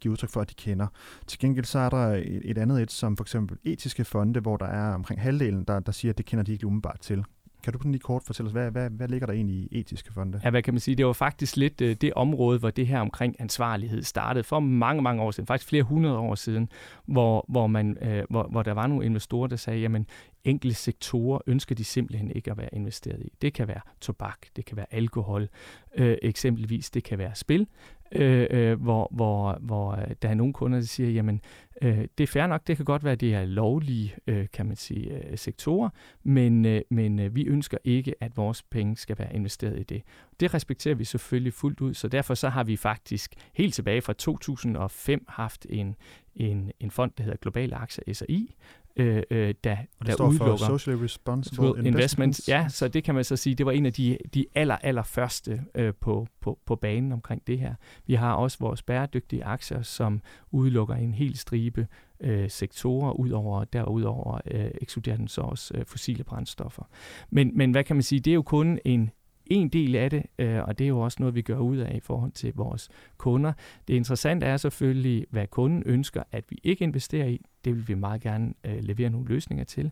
giver 0.01 0.13
udtryk 0.13 0.31
for, 0.31 0.41
at 0.41 0.51
de 0.51 0.55
kender. 0.55 0.87
Til 1.27 1.39
gengæld 1.39 1.65
så 1.65 1.79
er 1.79 1.89
der 1.89 2.07
et, 2.07 2.41
et 2.45 2.59
andet 2.59 2.83
et, 2.83 2.93
som 2.93 3.17
for 3.17 3.25
eksempel 3.25 3.59
etiske 3.65 4.05
fonde, 4.05 4.41
hvor 4.41 4.57
der 4.57 4.67
er 4.67 4.95
omkring 4.95 5.21
halvdelen, 5.21 5.65
der, 5.65 5.81
der 5.81 5.93
siger, 5.93 6.13
at 6.13 6.19
det 6.19 6.27
kender 6.27 6.45
de 6.45 6.53
ikke 6.53 6.67
umiddelbart 6.67 7.01
til. 7.01 7.25
Kan 7.63 7.73
du 7.73 7.79
lige 7.85 7.99
kort 7.99 8.23
fortælle 8.23 8.47
os, 8.47 8.53
hvad, 8.53 8.71
hvad, 8.71 8.91
hvad 8.91 9.09
ligger 9.09 9.27
der 9.27 9.35
egentlig 9.35 9.57
i 9.57 9.69
etiske 9.81 10.13
fonde? 10.13 10.41
Ja, 10.45 10.51
hvad 10.51 10.63
kan 10.63 10.75
man 10.75 10.81
sige? 10.81 10.95
Det 10.95 11.07
var 11.07 11.13
faktisk 11.13 11.57
lidt 11.57 11.81
øh, 11.81 11.97
det 12.01 12.13
område, 12.13 12.59
hvor 12.59 12.71
det 12.71 12.87
her 12.87 13.01
omkring 13.01 13.37
ansvarlighed 13.39 14.03
startede 14.03 14.45
for 14.45 14.61
mange, 14.61 15.03
mange 15.03 15.23
år 15.23 15.31
siden, 15.31 15.47
faktisk 15.47 15.69
flere 15.69 15.83
hundrede 15.83 16.19
år 16.19 16.35
siden, 16.35 16.69
hvor, 17.07 17.45
hvor, 17.49 17.67
man, 17.67 17.99
øh, 18.03 18.25
hvor, 18.31 18.49
hvor 18.51 18.63
der 18.63 18.73
var 18.73 18.87
nogle 18.87 19.05
investorer, 19.05 19.47
der 19.47 19.57
sagde, 19.57 19.81
jamen 19.81 20.07
enkelte 20.45 20.77
sektorer 20.77 21.39
ønsker 21.47 21.75
de 21.75 21.85
simpelthen 21.85 22.31
ikke 22.31 22.51
at 22.51 22.59
være 22.59 22.69
investeret 22.73 23.23
i. 23.23 23.33
Det 23.43 23.55
kan 23.55 23.69
være 23.69 23.81
tobak, 24.01 24.39
det 24.57 24.65
kan 24.65 24.77
være 24.77 24.87
alkohol, 24.91 25.49
øh, 25.95 26.17
eksempelvis 26.23 26.91
det 26.91 27.05
kan 27.05 27.19
være 27.19 27.35
spil, 27.35 27.67
øh, 28.15 28.47
øh, 28.51 28.83
hvor, 28.83 29.09
hvor, 29.11 29.59
hvor 29.61 29.93
øh, 29.93 30.15
der 30.23 30.29
er 30.29 30.35
nogle 30.35 30.53
kunder, 30.53 30.79
der 30.79 30.87
siger, 30.87 31.11
jamen 31.11 31.41
øh, 31.83 32.05
det 32.19 32.25
er 32.25 32.27
fair 32.27 32.47
nok, 32.47 32.67
det 32.67 32.77
kan 32.77 32.85
godt 32.85 33.05
være, 33.05 33.15
det 33.15 33.35
er 33.35 33.45
lovlige, 33.45 34.15
øh, 34.27 34.47
kan 34.53 34.67
man 34.67 34.77
sige, 34.77 35.31
øh, 35.31 35.39
sektorer, 35.39 35.89
men, 36.23 36.65
øh, 36.65 36.83
men 36.91 37.19
øh, 37.19 37.35
vi 37.35 37.47
ønsker 37.47 37.79
ikke, 37.85 38.15
at 38.21 38.37
vores 38.37 38.63
penge 38.63 38.97
skal 38.97 39.19
være 39.19 39.35
investeret 39.35 39.81
i 39.81 39.83
det. 39.83 40.03
Det 40.41 40.55
respekterer 40.55 40.95
vi 40.95 41.05
selvfølgelig 41.05 41.53
fuldt 41.53 41.81
ud, 41.81 41.95
så 41.95 42.09
derfor 42.09 42.35
så 42.35 42.49
har 42.49 42.65
vi 42.65 42.77
faktisk 42.77 43.35
helt 43.53 43.75
tilbage 43.75 44.01
fra 44.01 44.13
2005 44.13 45.25
haft 45.29 45.67
en, 45.71 45.97
en, 46.37 46.73
en 46.81 46.91
fond, 46.91 47.13
der 47.19 47.25
hedder 47.25 47.39
Global 47.39 47.75
Aktier 47.75 48.15
SRI, 48.15 48.55
øh, 48.97 49.23
øh, 49.31 49.55
der, 49.65 49.77
og 49.77 49.79
det 49.99 50.07
der 50.07 50.13
står 50.13 50.29
udelukker 50.29 50.57
for 50.57 50.79
Socially 50.79 51.03
Responsible 51.03 51.67
Investments. 51.67 51.89
Investments. 51.89 52.49
Ja, 52.49 52.67
så 52.69 52.89
det 52.89 53.05
kan 53.05 53.15
man 53.15 53.25
så 53.25 53.37
sige, 53.37 53.55
det 53.55 53.67
var 53.67 53.73
en 53.73 53.87
af 53.87 53.93
de, 53.93 54.19
de 54.35 54.47
aller, 54.55 54.77
aller 54.77 55.03
første 55.03 55.63
øh, 55.75 55.95
på, 56.01 56.27
på, 56.41 56.59
på 56.67 56.77
banen 56.77 57.13
omkring 57.13 57.47
det 57.47 57.59
her. 57.59 57.75
Vi 58.07 58.15
har 58.15 58.35
også 58.35 58.59
vores 58.61 58.83
bæredygtige 58.83 59.45
aktier, 59.45 59.83
som 59.83 60.21
udelukker 60.51 60.95
en 60.95 61.15
hel 61.15 61.39
stribe 61.39 61.87
øh, 62.21 62.51
sektorer, 62.51 63.13
udover, 63.13 63.65
derudover 63.65 64.41
øh, 64.51 64.71
ekskluderer 64.81 65.17
den 65.17 65.29
så 65.29 65.41
også 65.41 65.75
øh, 65.75 65.87
fossile 65.87 66.25
brændstoffer. 66.25 66.83
Men, 67.31 67.57
men 67.57 67.71
hvad 67.71 67.85
kan 67.85 67.97
man 67.97 68.03
sige, 68.03 68.21
det 68.21 68.31
er 68.31 68.35
jo 68.35 68.43
kun 68.43 68.79
en 68.85 69.11
en 69.47 69.69
del 69.69 69.97
af 69.97 70.11
det, 70.11 70.23
øh, 70.39 70.63
og 70.63 70.79
det 70.79 70.85
er 70.85 70.89
jo 70.89 71.01
også 71.01 71.17
noget, 71.21 71.35
vi 71.35 71.43
gør 71.43 71.59
ud 71.59 71.77
af 71.77 71.97
i 71.97 72.01
forhold 72.01 72.33
til 72.33 72.53
vores 72.55 72.89
kunder. 73.17 73.53
Det 73.89 73.95
interessante 73.95 74.47
er 74.47 74.57
selvfølgelig, 74.57 75.27
hvad 75.31 75.47
kunden 75.47 75.83
ønsker, 75.87 76.23
at 76.33 76.45
vi 76.49 76.59
ikke 76.63 76.83
investerer 76.83 77.27
i. 77.27 77.41
Det 77.65 77.77
vil 77.77 77.89
vi 77.89 77.95
meget 77.95 78.21
gerne 78.21 78.55
øh, 78.65 78.79
levere 78.81 79.11
nogle 79.11 79.29
løsninger 79.29 79.65
til. 79.65 79.91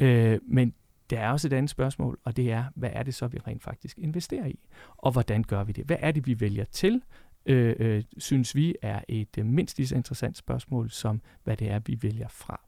Øh, 0.00 0.38
men 0.48 0.74
der 1.10 1.20
er 1.20 1.30
også 1.30 1.48
et 1.48 1.52
andet 1.52 1.70
spørgsmål, 1.70 2.18
og 2.24 2.36
det 2.36 2.52
er, 2.52 2.64
hvad 2.74 2.90
er 2.92 3.02
det 3.02 3.14
så, 3.14 3.26
vi 3.26 3.38
rent 3.46 3.62
faktisk 3.62 3.98
investerer 3.98 4.46
i? 4.46 4.58
Og 4.96 5.12
hvordan 5.12 5.42
gør 5.42 5.64
vi 5.64 5.72
det? 5.72 5.84
Hvad 5.84 5.96
er 6.00 6.12
det, 6.12 6.26
vi 6.26 6.40
vælger 6.40 6.64
til? 6.64 7.02
Øh, 7.46 7.76
øh, 7.78 8.02
synes 8.18 8.54
vi 8.54 8.74
er 8.82 9.00
et 9.08 9.38
øh, 9.38 9.46
mindst 9.46 9.78
lige 9.78 9.86
så 9.86 9.94
interessant 9.94 10.36
spørgsmål, 10.36 10.90
som 10.90 11.20
hvad 11.44 11.56
det 11.56 11.70
er, 11.70 11.80
vi 11.86 11.98
vælger 12.02 12.28
fra. 12.28 12.60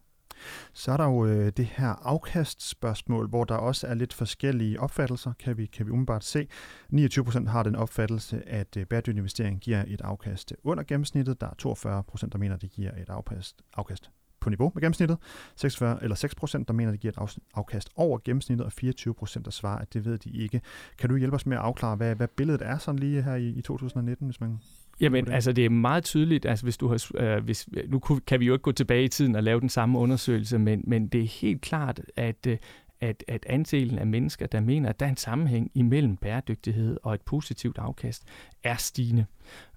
Så 0.72 0.92
er 0.92 0.96
der 0.96 1.04
jo 1.04 1.26
øh, 1.26 1.52
det 1.56 1.64
her 1.64 1.88
afkastspørgsmål, 1.88 3.28
hvor 3.28 3.44
der 3.44 3.54
også 3.54 3.86
er 3.86 3.94
lidt 3.94 4.14
forskellige 4.14 4.80
opfattelser, 4.80 5.32
kan 5.38 5.56
vi, 5.56 5.66
kan 5.66 5.86
vi 5.86 5.90
umiddelbart 5.90 6.24
se. 6.24 6.48
29 6.90 7.24
procent 7.24 7.48
har 7.48 7.62
den 7.62 7.76
opfattelse, 7.76 8.48
at 8.48 8.76
øh, 8.76 8.86
bæredygtig 8.86 9.18
investering 9.18 9.60
giver 9.60 9.84
et 9.86 10.00
afkast 10.00 10.52
under 10.64 10.82
gennemsnittet. 10.82 11.40
Der 11.40 11.46
er 11.46 11.54
42 11.58 12.02
procent, 12.02 12.32
der 12.32 12.38
mener, 12.38 12.54
at 12.54 12.62
det 12.62 12.70
giver 12.70 12.92
et 12.92 13.08
afkast, 13.08 13.62
afkast 13.76 14.10
på 14.40 14.50
niveau 14.50 14.72
med 14.74 14.82
gennemsnittet. 14.82 15.18
46, 15.56 15.98
eller 16.02 16.16
6 16.16 16.34
procent, 16.34 16.68
der 16.68 16.74
mener, 16.74 16.90
at 16.90 16.92
det 16.92 17.00
giver 17.00 17.22
et 17.22 17.38
afkast 17.54 17.88
over 17.96 18.18
gennemsnittet, 18.24 18.66
og 18.66 18.72
24 18.72 19.14
procent, 19.14 19.44
der 19.44 19.50
svarer, 19.50 19.78
at 19.78 19.94
det 19.94 20.04
ved 20.04 20.18
de 20.18 20.30
ikke. 20.30 20.60
Kan 20.98 21.10
du 21.10 21.16
hjælpe 21.16 21.34
os 21.34 21.46
med 21.46 21.56
at 21.56 21.62
afklare, 21.62 21.96
hvad, 21.96 22.14
hvad 22.14 22.28
billedet 22.28 22.62
er 22.62 22.78
sådan 22.78 22.98
lige 22.98 23.22
her 23.22 23.34
i, 23.34 23.48
i 23.48 23.62
2019, 23.62 24.26
hvis 24.26 24.40
man 24.40 24.58
Jamen, 25.00 25.30
altså 25.30 25.52
det 25.52 25.64
er 25.64 25.70
meget 25.70 26.04
tydeligt, 26.04 26.46
altså 26.46 26.64
hvis 26.64 26.76
du 26.76 26.88
har, 26.88 27.10
øh, 27.14 27.44
hvis, 27.44 27.68
nu 27.88 27.98
kan 27.98 28.40
vi 28.40 28.46
jo 28.46 28.52
ikke 28.52 28.62
gå 28.62 28.72
tilbage 28.72 29.04
i 29.04 29.08
tiden 29.08 29.36
og 29.36 29.42
lave 29.42 29.60
den 29.60 29.68
samme 29.68 29.98
undersøgelse, 29.98 30.58
men, 30.58 30.84
men 30.86 31.08
det 31.08 31.22
er 31.22 31.40
helt 31.40 31.60
klart, 31.60 32.00
at, 32.16 32.46
øh, 32.46 32.58
at, 33.00 33.24
at 33.28 33.46
andelen 33.48 33.98
af 33.98 34.06
mennesker, 34.06 34.46
der 34.46 34.60
mener, 34.60 34.88
at 34.88 35.00
der 35.00 35.06
er 35.06 35.10
en 35.10 35.16
sammenhæng 35.16 35.70
imellem 35.74 36.16
bæredygtighed 36.16 36.96
og 37.02 37.14
et 37.14 37.20
positivt 37.20 37.78
afkast, 37.78 38.24
er 38.64 38.76
stigende. 38.76 39.26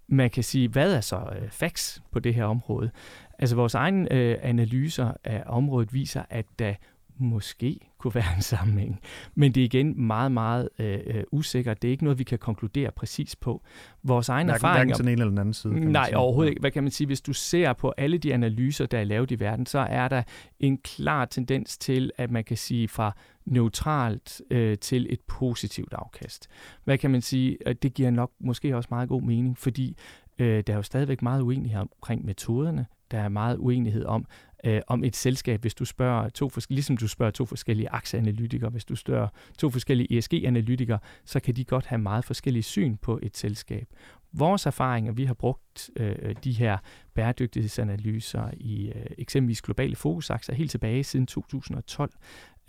Man 0.07 0.29
kan 0.29 0.43
sige, 0.43 0.67
hvad 0.67 0.93
er 0.95 1.01
så 1.01 1.15
øh, 1.41 1.49
facts 1.49 2.03
på 2.11 2.19
det 2.19 2.33
her 2.33 2.45
område? 2.45 2.91
Altså 3.39 3.55
vores 3.55 3.75
egne 3.75 4.13
øh, 4.13 4.37
analyser 4.41 5.13
af 5.23 5.43
området 5.45 5.93
viser, 5.93 6.23
at 6.29 6.45
der 6.59 6.73
måske 7.21 7.79
kunne 7.97 8.15
være 8.15 8.35
en 8.35 8.41
sammenhæng. 8.41 8.99
Men 9.35 9.51
det 9.51 9.61
er 9.61 9.65
igen 9.65 10.07
meget, 10.07 10.31
meget 10.31 10.69
øh, 10.79 10.99
øh 11.05 11.23
usikkert. 11.31 11.81
Det 11.81 11.87
er 11.87 11.91
ikke 11.91 12.03
noget, 12.03 12.19
vi 12.19 12.23
kan 12.23 12.39
konkludere 12.39 12.91
præcis 12.91 13.35
på. 13.35 13.63
Vores 14.03 14.29
egen 14.29 14.49
erfaring... 14.49 14.77
Hverken 14.77 14.95
til 14.95 15.03
den 15.03 15.11
ene 15.11 15.21
eller 15.21 15.29
den 15.29 15.37
anden 15.37 15.53
side. 15.53 15.91
Nej, 15.91 16.05
sige. 16.05 16.17
overhovedet 16.17 16.49
ikke. 16.49 16.59
Hvad 16.59 16.71
kan 16.71 16.83
man 16.83 16.91
sige? 16.91 17.07
Hvis 17.07 17.21
du 17.21 17.33
ser 17.33 17.73
på 17.73 17.93
alle 17.97 18.17
de 18.17 18.33
analyser, 18.33 18.85
der 18.85 18.99
er 18.99 19.03
lavet 19.03 19.31
i 19.31 19.39
verden, 19.39 19.65
så 19.65 19.79
er 19.79 20.07
der 20.07 20.23
en 20.59 20.77
klar 20.77 21.25
tendens 21.25 21.77
til, 21.77 22.11
at 22.17 22.31
man 22.31 22.43
kan 22.43 22.57
sige 22.57 22.87
fra 22.87 23.15
neutralt 23.45 24.41
øh, 24.51 24.77
til 24.77 25.07
et 25.09 25.19
positivt 25.27 25.93
afkast. 25.93 26.47
Hvad 26.83 26.97
kan 26.97 27.11
man 27.11 27.21
sige? 27.21 27.57
Det 27.81 27.93
giver 27.93 28.11
nok 28.11 28.31
måske 28.39 28.75
også 28.75 28.87
meget 28.91 29.09
god 29.09 29.21
mening, 29.21 29.57
fordi 29.57 29.97
øh, 30.39 30.63
der 30.67 30.73
er 30.73 30.77
jo 30.77 30.83
stadigvæk 30.83 31.21
meget 31.21 31.41
uenighed 31.41 31.79
omkring 31.79 32.25
metoderne. 32.25 32.85
Der 33.11 33.19
er 33.19 33.29
meget 33.29 33.57
uenighed 33.57 34.05
om, 34.05 34.25
øh, 34.63 34.81
om 34.87 35.03
et 35.03 35.15
selskab, 35.15 35.61
hvis 35.61 35.73
du 35.75 35.85
spørger 35.85 36.29
to 36.29 36.49
forskellige, 36.49 36.77
ligesom 36.77 36.97
du 36.97 37.07
spørger 37.07 37.31
to 37.31 37.45
forskellige 37.45 37.89
aktieanalytikere, 37.89 38.69
hvis 38.69 38.85
du 38.85 38.95
spørger 38.95 39.27
to 39.57 39.69
forskellige 39.69 40.17
ESG-analytikere, 40.17 40.99
så 41.25 41.39
kan 41.39 41.55
de 41.55 41.65
godt 41.65 41.85
have 41.85 41.99
meget 41.99 42.25
forskellige 42.25 42.63
syn 42.63 42.97
på 42.97 43.19
et 43.23 43.37
selskab. 43.37 43.87
Vores 44.33 44.65
erfaringer, 44.65 45.11
vi 45.11 45.25
har 45.25 45.33
brugt 45.33 45.89
øh, 45.95 46.35
de 46.43 46.51
her 46.51 46.77
bæredygtighedsanalyser 47.13 48.51
i 48.57 48.87
øh, 48.87 49.05
eksempelvis 49.17 49.61
globale 49.61 49.95
fokusaktier 49.95 50.55
helt 50.55 50.71
tilbage 50.71 51.03
siden 51.03 51.27
2012, 51.27 52.11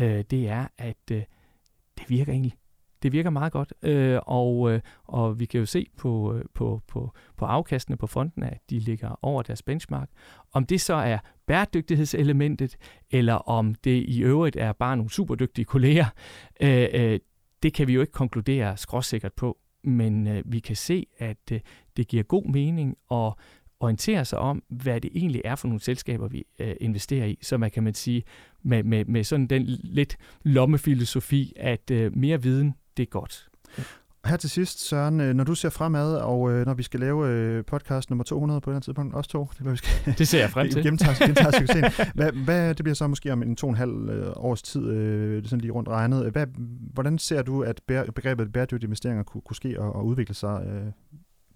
øh, 0.01 0.25
det 0.31 0.49
er, 0.49 0.67
at 0.79 1.11
øh, 1.11 1.23
det 1.99 2.11
virker 2.11 2.33
egentlig 2.33 2.55
det 3.03 3.13
virker 3.13 3.31
meget 3.31 3.53
godt, 3.53 3.75
øh, 3.83 4.19
og, 4.27 4.73
øh, 4.73 4.81
og 5.05 5.41
vi 5.41 5.45
kan 5.45 5.61
jo 5.61 5.67
se 5.67 5.87
på, 5.97 6.35
øh, 6.35 6.45
på, 6.55 6.83
på, 6.89 7.13
på 7.37 7.45
afkastene 7.45 7.97
på 7.97 8.07
fonden, 8.07 8.43
at 8.43 8.59
de 8.71 8.79
ligger 8.79 9.19
over 9.23 9.43
deres 9.43 9.63
benchmark. 9.63 10.09
Om 10.53 10.67
det 10.67 10.81
så 10.81 10.95
er 10.95 11.19
bæredygtighedselementet, 11.47 12.77
eller 13.11 13.35
om 13.35 13.75
det 13.75 14.05
i 14.09 14.23
øvrigt 14.23 14.57
er 14.57 14.73
bare 14.73 14.97
nogle 14.97 15.11
superdygtige 15.11 15.65
kolleger, 15.65 16.07
øh, 16.61 16.89
øh, 16.95 17.21
det 17.63 17.75
kan 17.75 17.87
vi 17.87 17.93
jo 17.95 18.01
ikke 18.01 18.13
konkludere 18.13 18.77
skråsikkert 18.77 19.33
på, 19.33 19.59
men 19.85 20.27
øh, 20.27 20.43
vi 20.47 20.59
kan 20.59 20.77
se, 20.77 21.07
at 21.19 21.53
øh, 21.53 21.61
det 21.97 22.09
giver 22.09 22.23
god 22.23 22.45
mening 22.45 22.97
at 23.11 23.33
orientere 23.81 24.25
sig 24.25 24.39
om, 24.39 24.63
hvad 24.69 25.01
det 25.01 25.11
egentlig 25.15 25.43
er 25.45 25.55
for 25.55 25.69
nogle 25.69 25.81
selskaber, 25.81 26.29
vi 26.29 26.45
øh, 26.59 26.75
investerer 26.81 27.27
i. 27.27 27.39
Så 27.43 27.59
man 27.59 27.71
kan 27.71 27.83
man 27.83 27.95
sige, 27.95 28.23
med, 28.63 28.83
med, 28.83 29.05
med 29.05 29.25
sådan 29.25 29.47
den 29.47 29.63
lidt 29.85 30.17
lommefilosofi, 30.43 31.53
at 31.57 31.91
øh, 31.91 32.17
mere 32.17 32.43
viden, 32.43 32.75
det 32.97 33.03
er 33.03 33.07
godt. 33.07 33.49
Her 34.25 34.37
til 34.37 34.51
sidst, 34.51 34.89
Søren, 34.89 35.21
øh, 35.21 35.35
når 35.35 35.45
du 35.45 35.55
ser 35.55 35.71
fremad, 35.71 36.17
og 36.17 36.53
øh, 36.53 36.67
når 36.67 36.75
vi 36.75 36.83
skal 36.83 37.01
lave 37.01 37.29
øh, 37.29 37.65
podcast 37.65 38.11
nummer 38.11 38.25
200 38.25 38.61
på 38.61 38.71
et 38.71 38.83
tidspunkt, 38.83 39.15
os 39.15 39.29
to, 39.29 39.49
det, 39.59 39.73
vi 39.73 39.77
skal, 39.77 40.15
det 40.19 40.29
ser 40.29 40.39
jeg 40.41 40.51
frem 40.51 40.71
til. 40.71 40.83
Gentager, 40.87 41.27
gentager 41.27 41.51
succesen. 41.51 42.09
Hvad, 42.15 42.33
hvad, 42.33 42.75
det 42.75 42.85
bliver 42.85 42.95
så 42.95 43.07
måske 43.07 43.33
om 43.33 43.43
en 43.43 43.57
to 43.57 43.67
og 43.67 43.71
en 43.71 43.77
halv 43.77 43.93
års 44.37 44.63
tid, 44.63 44.89
øh, 44.89 45.45
sådan 45.45 45.61
lige 45.61 45.73
rundt 45.73 45.89
regnet. 45.89 46.31
Hvad, 46.31 46.47
hvordan 46.93 47.19
ser 47.19 47.43
du, 47.43 47.63
at 47.63 47.81
bære, 47.87 48.07
begrebet 48.07 48.53
bæredygtige 48.53 48.87
investeringer 48.87 49.23
kunne, 49.23 49.41
kunne 49.41 49.57
ske 49.57 49.81
og, 49.81 49.93
og 49.93 50.07
udvikle 50.07 50.35
sig 50.35 50.67
øh, 50.67 50.93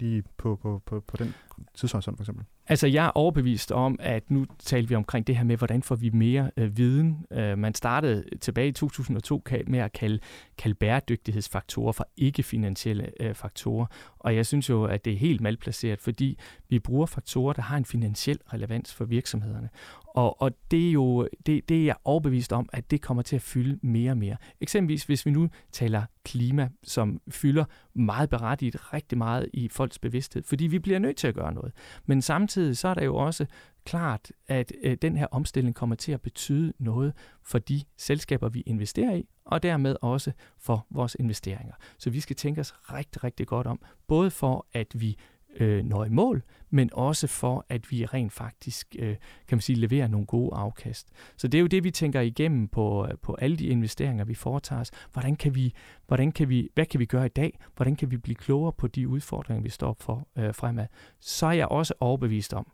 lige 0.01 0.23
på, 0.37 0.57
på, 0.63 0.83
på, 0.87 1.01
på 1.01 1.17
den 1.17 1.35
tidshorisont 1.75 2.17
for 2.17 2.23
eksempel? 2.23 2.45
Altså, 2.69 2.87
jeg 2.87 3.07
er 3.07 3.11
overbevist 3.11 3.73
om, 3.73 3.97
at 4.01 4.31
nu 4.31 4.47
taler 4.59 4.89
vi 4.89 4.95
omkring 4.95 5.27
det 5.27 5.37
her 5.37 5.45
med, 5.45 5.57
hvordan 5.57 5.83
får 5.83 5.95
vi 5.95 6.11
mere 6.11 6.51
øh, 6.57 6.77
viden. 6.77 7.27
Øh, 7.31 7.59
man 7.59 7.75
startede 7.75 8.25
tilbage 8.41 8.69
i 8.69 8.73
2002 8.73 9.43
med 9.67 9.79
at 9.79 9.93
kalde, 9.93 10.19
kalde 10.59 10.75
bæredygtighedsfaktorer 10.75 11.93
for 11.93 12.09
ikke-finansielle 12.17 13.11
øh, 13.21 13.35
faktorer. 13.35 13.87
Og 14.19 14.37
jeg 14.37 14.47
synes 14.47 14.69
jo, 14.69 14.85
at 14.85 15.05
det 15.05 15.13
er 15.13 15.17
helt 15.17 15.41
malplaceret, 15.41 16.01
fordi 16.01 16.39
vi 16.69 16.79
bruger 16.79 17.07
faktorer, 17.07 17.53
der 17.53 17.63
har 17.63 17.77
en 17.77 17.85
finansiel 17.85 18.39
relevans 18.53 18.95
for 18.95 19.05
virksomhederne. 19.05 19.69
Og, 20.17 20.43
og 20.43 20.53
det 20.71 20.89
er 20.89 20.93
jo 20.93 21.29
det, 21.47 21.69
det 21.69 21.81
er 21.81 21.85
jeg 21.85 21.97
overbevist 22.05 22.53
om, 22.53 22.69
at 22.73 22.91
det 22.91 23.03
kommer 23.03 23.23
til 23.23 23.37
at 23.37 23.43
fylde 23.43 23.79
mere 23.83 24.11
og 24.11 24.19
mere. 24.19 24.37
Eksempelvis 24.61 25.05
hvis 25.05 25.27
vi 25.27 25.31
nu 25.31 25.49
taler 25.73 26.03
klima, 26.25 26.69
som 26.83 27.21
fylder 27.31 27.65
meget 27.95 28.31
berettiget 28.31 28.93
rigtig 28.93 29.19
meget 29.19 29.49
i 29.53 29.69
folks 29.69 29.99
bevidsthed, 29.99 30.43
fordi 30.43 30.67
vi 30.67 30.79
bliver 30.79 30.99
nødt 30.99 31.17
til 31.17 31.29
at 31.29 31.35
gøre 31.35 31.55
noget. 31.55 31.73
Men 32.07 32.23
samtidig 32.23 32.77
så 32.77 32.89
er 32.89 32.95
der 32.95 33.05
jo 33.05 33.17
også 33.17 33.47
klart, 33.85 34.33
at 34.49 34.73
øh, 34.83 34.97
den 35.03 35.17
her 35.17 35.27
omstilling 35.31 35.75
kommer 35.75 35.97
til 35.97 36.13
at 36.13 36.21
betyde 36.21 36.73
noget 36.79 37.13
for 37.43 37.59
de 37.59 37.83
selskaber, 37.97 38.49
vi 38.49 38.61
investerer 38.61 39.15
i, 39.15 39.29
og 39.45 39.63
dermed 39.63 39.97
også 40.03 40.33
for 40.59 40.87
vores 40.91 41.17
investeringer. 41.21 41.75
Så 41.99 42.11
vi 42.11 42.21
skal 42.21 42.37
tænke 42.37 42.61
os 42.61 42.75
rigtig, 42.93 43.25
rigtig 43.25 43.47
godt 43.47 43.67
om, 43.67 43.81
både 44.07 44.31
for 44.31 44.67
at 44.73 44.87
vi 44.95 45.17
øh, 45.61 45.85
når 45.85 46.05
i 46.05 46.09
mål, 46.09 46.43
men 46.71 46.91
også 46.93 47.27
for, 47.27 47.67
at 47.69 47.91
vi 47.91 48.05
rent 48.05 48.33
faktisk, 48.33 48.97
øh, 48.99 49.17
kan 49.49 49.57
man 49.57 49.61
sige, 49.61 49.77
leverer 49.77 50.09
nogle 50.09 50.27
gode 50.27 50.57
afkast. 50.57 51.09
Så 51.37 51.49
det 51.49 51.59
er 51.59 51.61
jo 51.61 51.67
det, 51.67 51.85
vi 51.85 51.91
tænker 51.91 52.21
igennem 52.21 52.69
på, 52.69 53.07
øh, 53.07 53.19
på 53.23 53.35
alle 53.35 53.57
de 53.57 53.67
investeringer, 53.67 54.25
vi 54.25 54.35
foretager 54.35 54.81
os. 54.81 54.91
Hvordan 55.13 55.37
kan 55.37 55.55
vi, 55.55 55.75
hvordan 56.07 56.33
kan 56.33 56.49
vi, 56.49 56.69
hvad 56.75 56.87
kan 56.87 57.01
vi 57.01 57.05
gøre 57.05 57.27
i 57.27 57.29
dag? 57.29 57.59
Hvordan 57.77 57.97
kan 57.97 58.11
vi 58.11 58.17
blive 58.17 58.37
klogere 58.37 58.73
på 58.73 58.87
de 58.87 59.09
udfordringer, 59.09 59.63
vi 59.63 59.71
står 59.71 59.97
for 60.01 60.29
øh, 60.39 60.55
fremad? 60.55 60.87
Så 61.21 61.47
er 61.47 61.53
jeg 61.53 61.69
også 61.69 61.95
overbevist 62.01 62.55
om, 62.55 62.67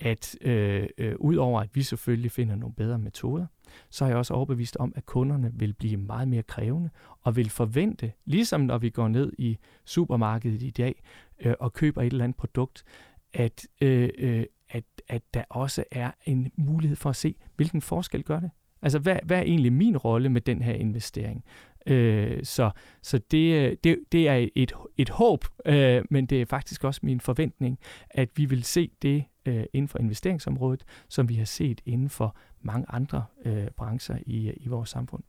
at 0.00 0.36
øh, 0.40 0.88
øh, 0.98 1.14
udover 1.18 1.60
at 1.60 1.68
vi 1.74 1.82
selvfølgelig 1.82 2.32
finder 2.32 2.54
nogle 2.54 2.74
bedre 2.74 2.98
metoder, 2.98 3.46
så 3.90 4.04
er 4.04 4.08
jeg 4.08 4.16
også 4.16 4.34
overbevist 4.34 4.76
om, 4.76 4.92
at 4.96 5.06
kunderne 5.06 5.50
vil 5.54 5.74
blive 5.74 5.96
meget 5.96 6.28
mere 6.28 6.42
krævende 6.42 6.90
og 7.22 7.36
vil 7.36 7.50
forvente, 7.50 8.12
ligesom 8.24 8.60
når 8.60 8.78
vi 8.78 8.90
går 8.90 9.08
ned 9.08 9.32
i 9.38 9.58
supermarkedet 9.84 10.62
i 10.62 10.70
dag 10.70 11.02
øh, 11.40 11.54
og 11.60 11.72
køber 11.72 12.02
et 12.02 12.12
eller 12.12 12.24
andet 12.24 12.36
produkt, 12.36 12.84
at, 13.32 13.66
øh, 13.80 14.08
øh, 14.18 14.44
at, 14.68 14.84
at 15.08 15.22
der 15.34 15.44
også 15.48 15.84
er 15.90 16.10
en 16.24 16.52
mulighed 16.56 16.96
for 16.96 17.10
at 17.10 17.16
se, 17.16 17.34
hvilken 17.56 17.80
forskel 17.82 18.22
gør 18.22 18.40
det. 18.40 18.50
Altså, 18.82 18.98
hvad, 18.98 19.18
hvad 19.24 19.38
er 19.38 19.42
egentlig 19.42 19.72
min 19.72 19.96
rolle 19.96 20.28
med 20.28 20.40
den 20.40 20.62
her 20.62 20.74
investering? 20.74 21.44
Øh, 21.86 22.44
så 22.44 22.70
så 23.02 23.18
det, 23.30 23.54
øh, 23.54 23.76
det, 23.84 23.98
det 24.12 24.28
er 24.28 24.48
et, 24.54 24.72
et 24.96 25.10
håb, 25.10 25.44
øh, 25.66 26.04
men 26.10 26.26
det 26.26 26.42
er 26.42 26.46
faktisk 26.46 26.84
også 26.84 27.00
min 27.02 27.20
forventning, 27.20 27.78
at 28.10 28.28
vi 28.36 28.44
vil 28.44 28.64
se 28.64 28.90
det 29.02 29.24
øh, 29.46 29.64
inden 29.72 29.88
for 29.88 29.98
investeringsområdet, 29.98 30.84
som 31.08 31.28
vi 31.28 31.34
har 31.34 31.44
set 31.44 31.80
inden 31.86 32.08
for 32.08 32.36
mange 32.60 32.86
andre 32.88 33.24
øh, 33.44 33.66
brancher 33.76 34.18
i, 34.26 34.52
i 34.56 34.68
vores 34.68 34.90
samfund. 34.90 35.22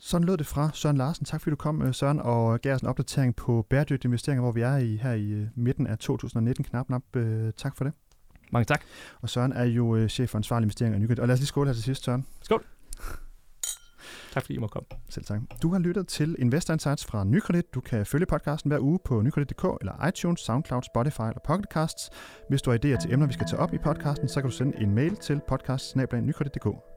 Sådan 0.00 0.26
lød 0.26 0.36
det 0.36 0.46
fra 0.46 0.70
Søren 0.74 0.96
Larsen. 0.96 1.24
Tak 1.24 1.40
fordi 1.40 1.50
du 1.50 1.56
kom, 1.56 1.82
øh, 1.82 1.94
Søren, 1.94 2.20
og 2.20 2.60
gav 2.60 2.74
os 2.74 2.80
en 2.80 2.88
opdatering 2.88 3.36
på 3.36 3.66
bæredygtige 3.70 4.08
investeringer, 4.08 4.42
hvor 4.42 4.52
vi 4.52 4.60
er 4.60 4.76
i 4.76 4.96
her 4.96 5.12
i 5.12 5.30
øh, 5.30 5.46
midten 5.54 5.86
af 5.86 5.98
2019. 5.98 6.64
Knap, 6.64 6.86
knap. 6.86 7.16
Øh, 7.16 7.52
tak 7.56 7.76
for 7.76 7.84
det. 7.84 7.92
Mange 8.52 8.64
tak. 8.64 8.82
Og 9.20 9.30
Søren 9.30 9.52
er 9.52 9.64
jo 9.64 10.08
chef 10.08 10.30
for 10.30 10.38
ansvarlig 10.38 10.64
investeringer 10.64 10.98
i 10.98 11.00
Nykredit. 11.00 11.18
Og 11.18 11.28
lad 11.28 11.32
os 11.32 11.40
lige 11.40 11.46
skåle 11.46 11.68
her 11.68 11.74
til 11.74 11.82
sidst, 11.82 12.04
Søren. 12.04 12.26
Skål. 12.42 12.64
Tak 14.32 14.42
fordi 14.42 14.54
I 14.54 14.58
må 14.58 14.66
komme. 14.66 14.86
Selv 15.08 15.24
tak. 15.24 15.40
Du 15.62 15.72
har 15.72 15.78
lyttet 15.78 16.08
til 16.08 16.36
Investor 16.38 16.74
Insights 16.74 17.04
fra 17.04 17.24
Nykredit. 17.24 17.74
Du 17.74 17.80
kan 17.80 18.06
følge 18.06 18.26
podcasten 18.26 18.70
hver 18.70 18.80
uge 18.80 18.98
på 19.04 19.22
nykredit.dk 19.22 19.64
eller 19.80 20.06
iTunes, 20.06 20.40
SoundCloud, 20.40 20.82
Spotify 20.82 21.20
eller 21.20 21.40
Pocketcasts. 21.44 22.10
Hvis 22.48 22.62
du 22.62 22.70
har 22.70 22.78
idéer 22.78 23.00
til 23.00 23.12
emner, 23.12 23.26
vi 23.26 23.32
skal 23.32 23.46
tage 23.46 23.60
op 23.60 23.74
i 23.74 23.78
podcasten, 23.78 24.28
så 24.28 24.40
kan 24.40 24.50
du 24.50 24.56
sende 24.56 24.78
en 24.80 24.94
mail 24.94 25.16
til 25.16 25.40
podcast 25.48 25.96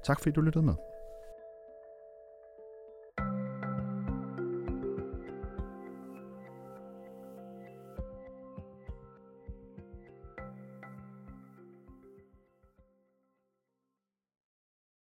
Tak 0.05 0.19
fordi 0.19 0.31
du 0.31 0.41
lyttede 0.41 0.65
med. 0.65 0.90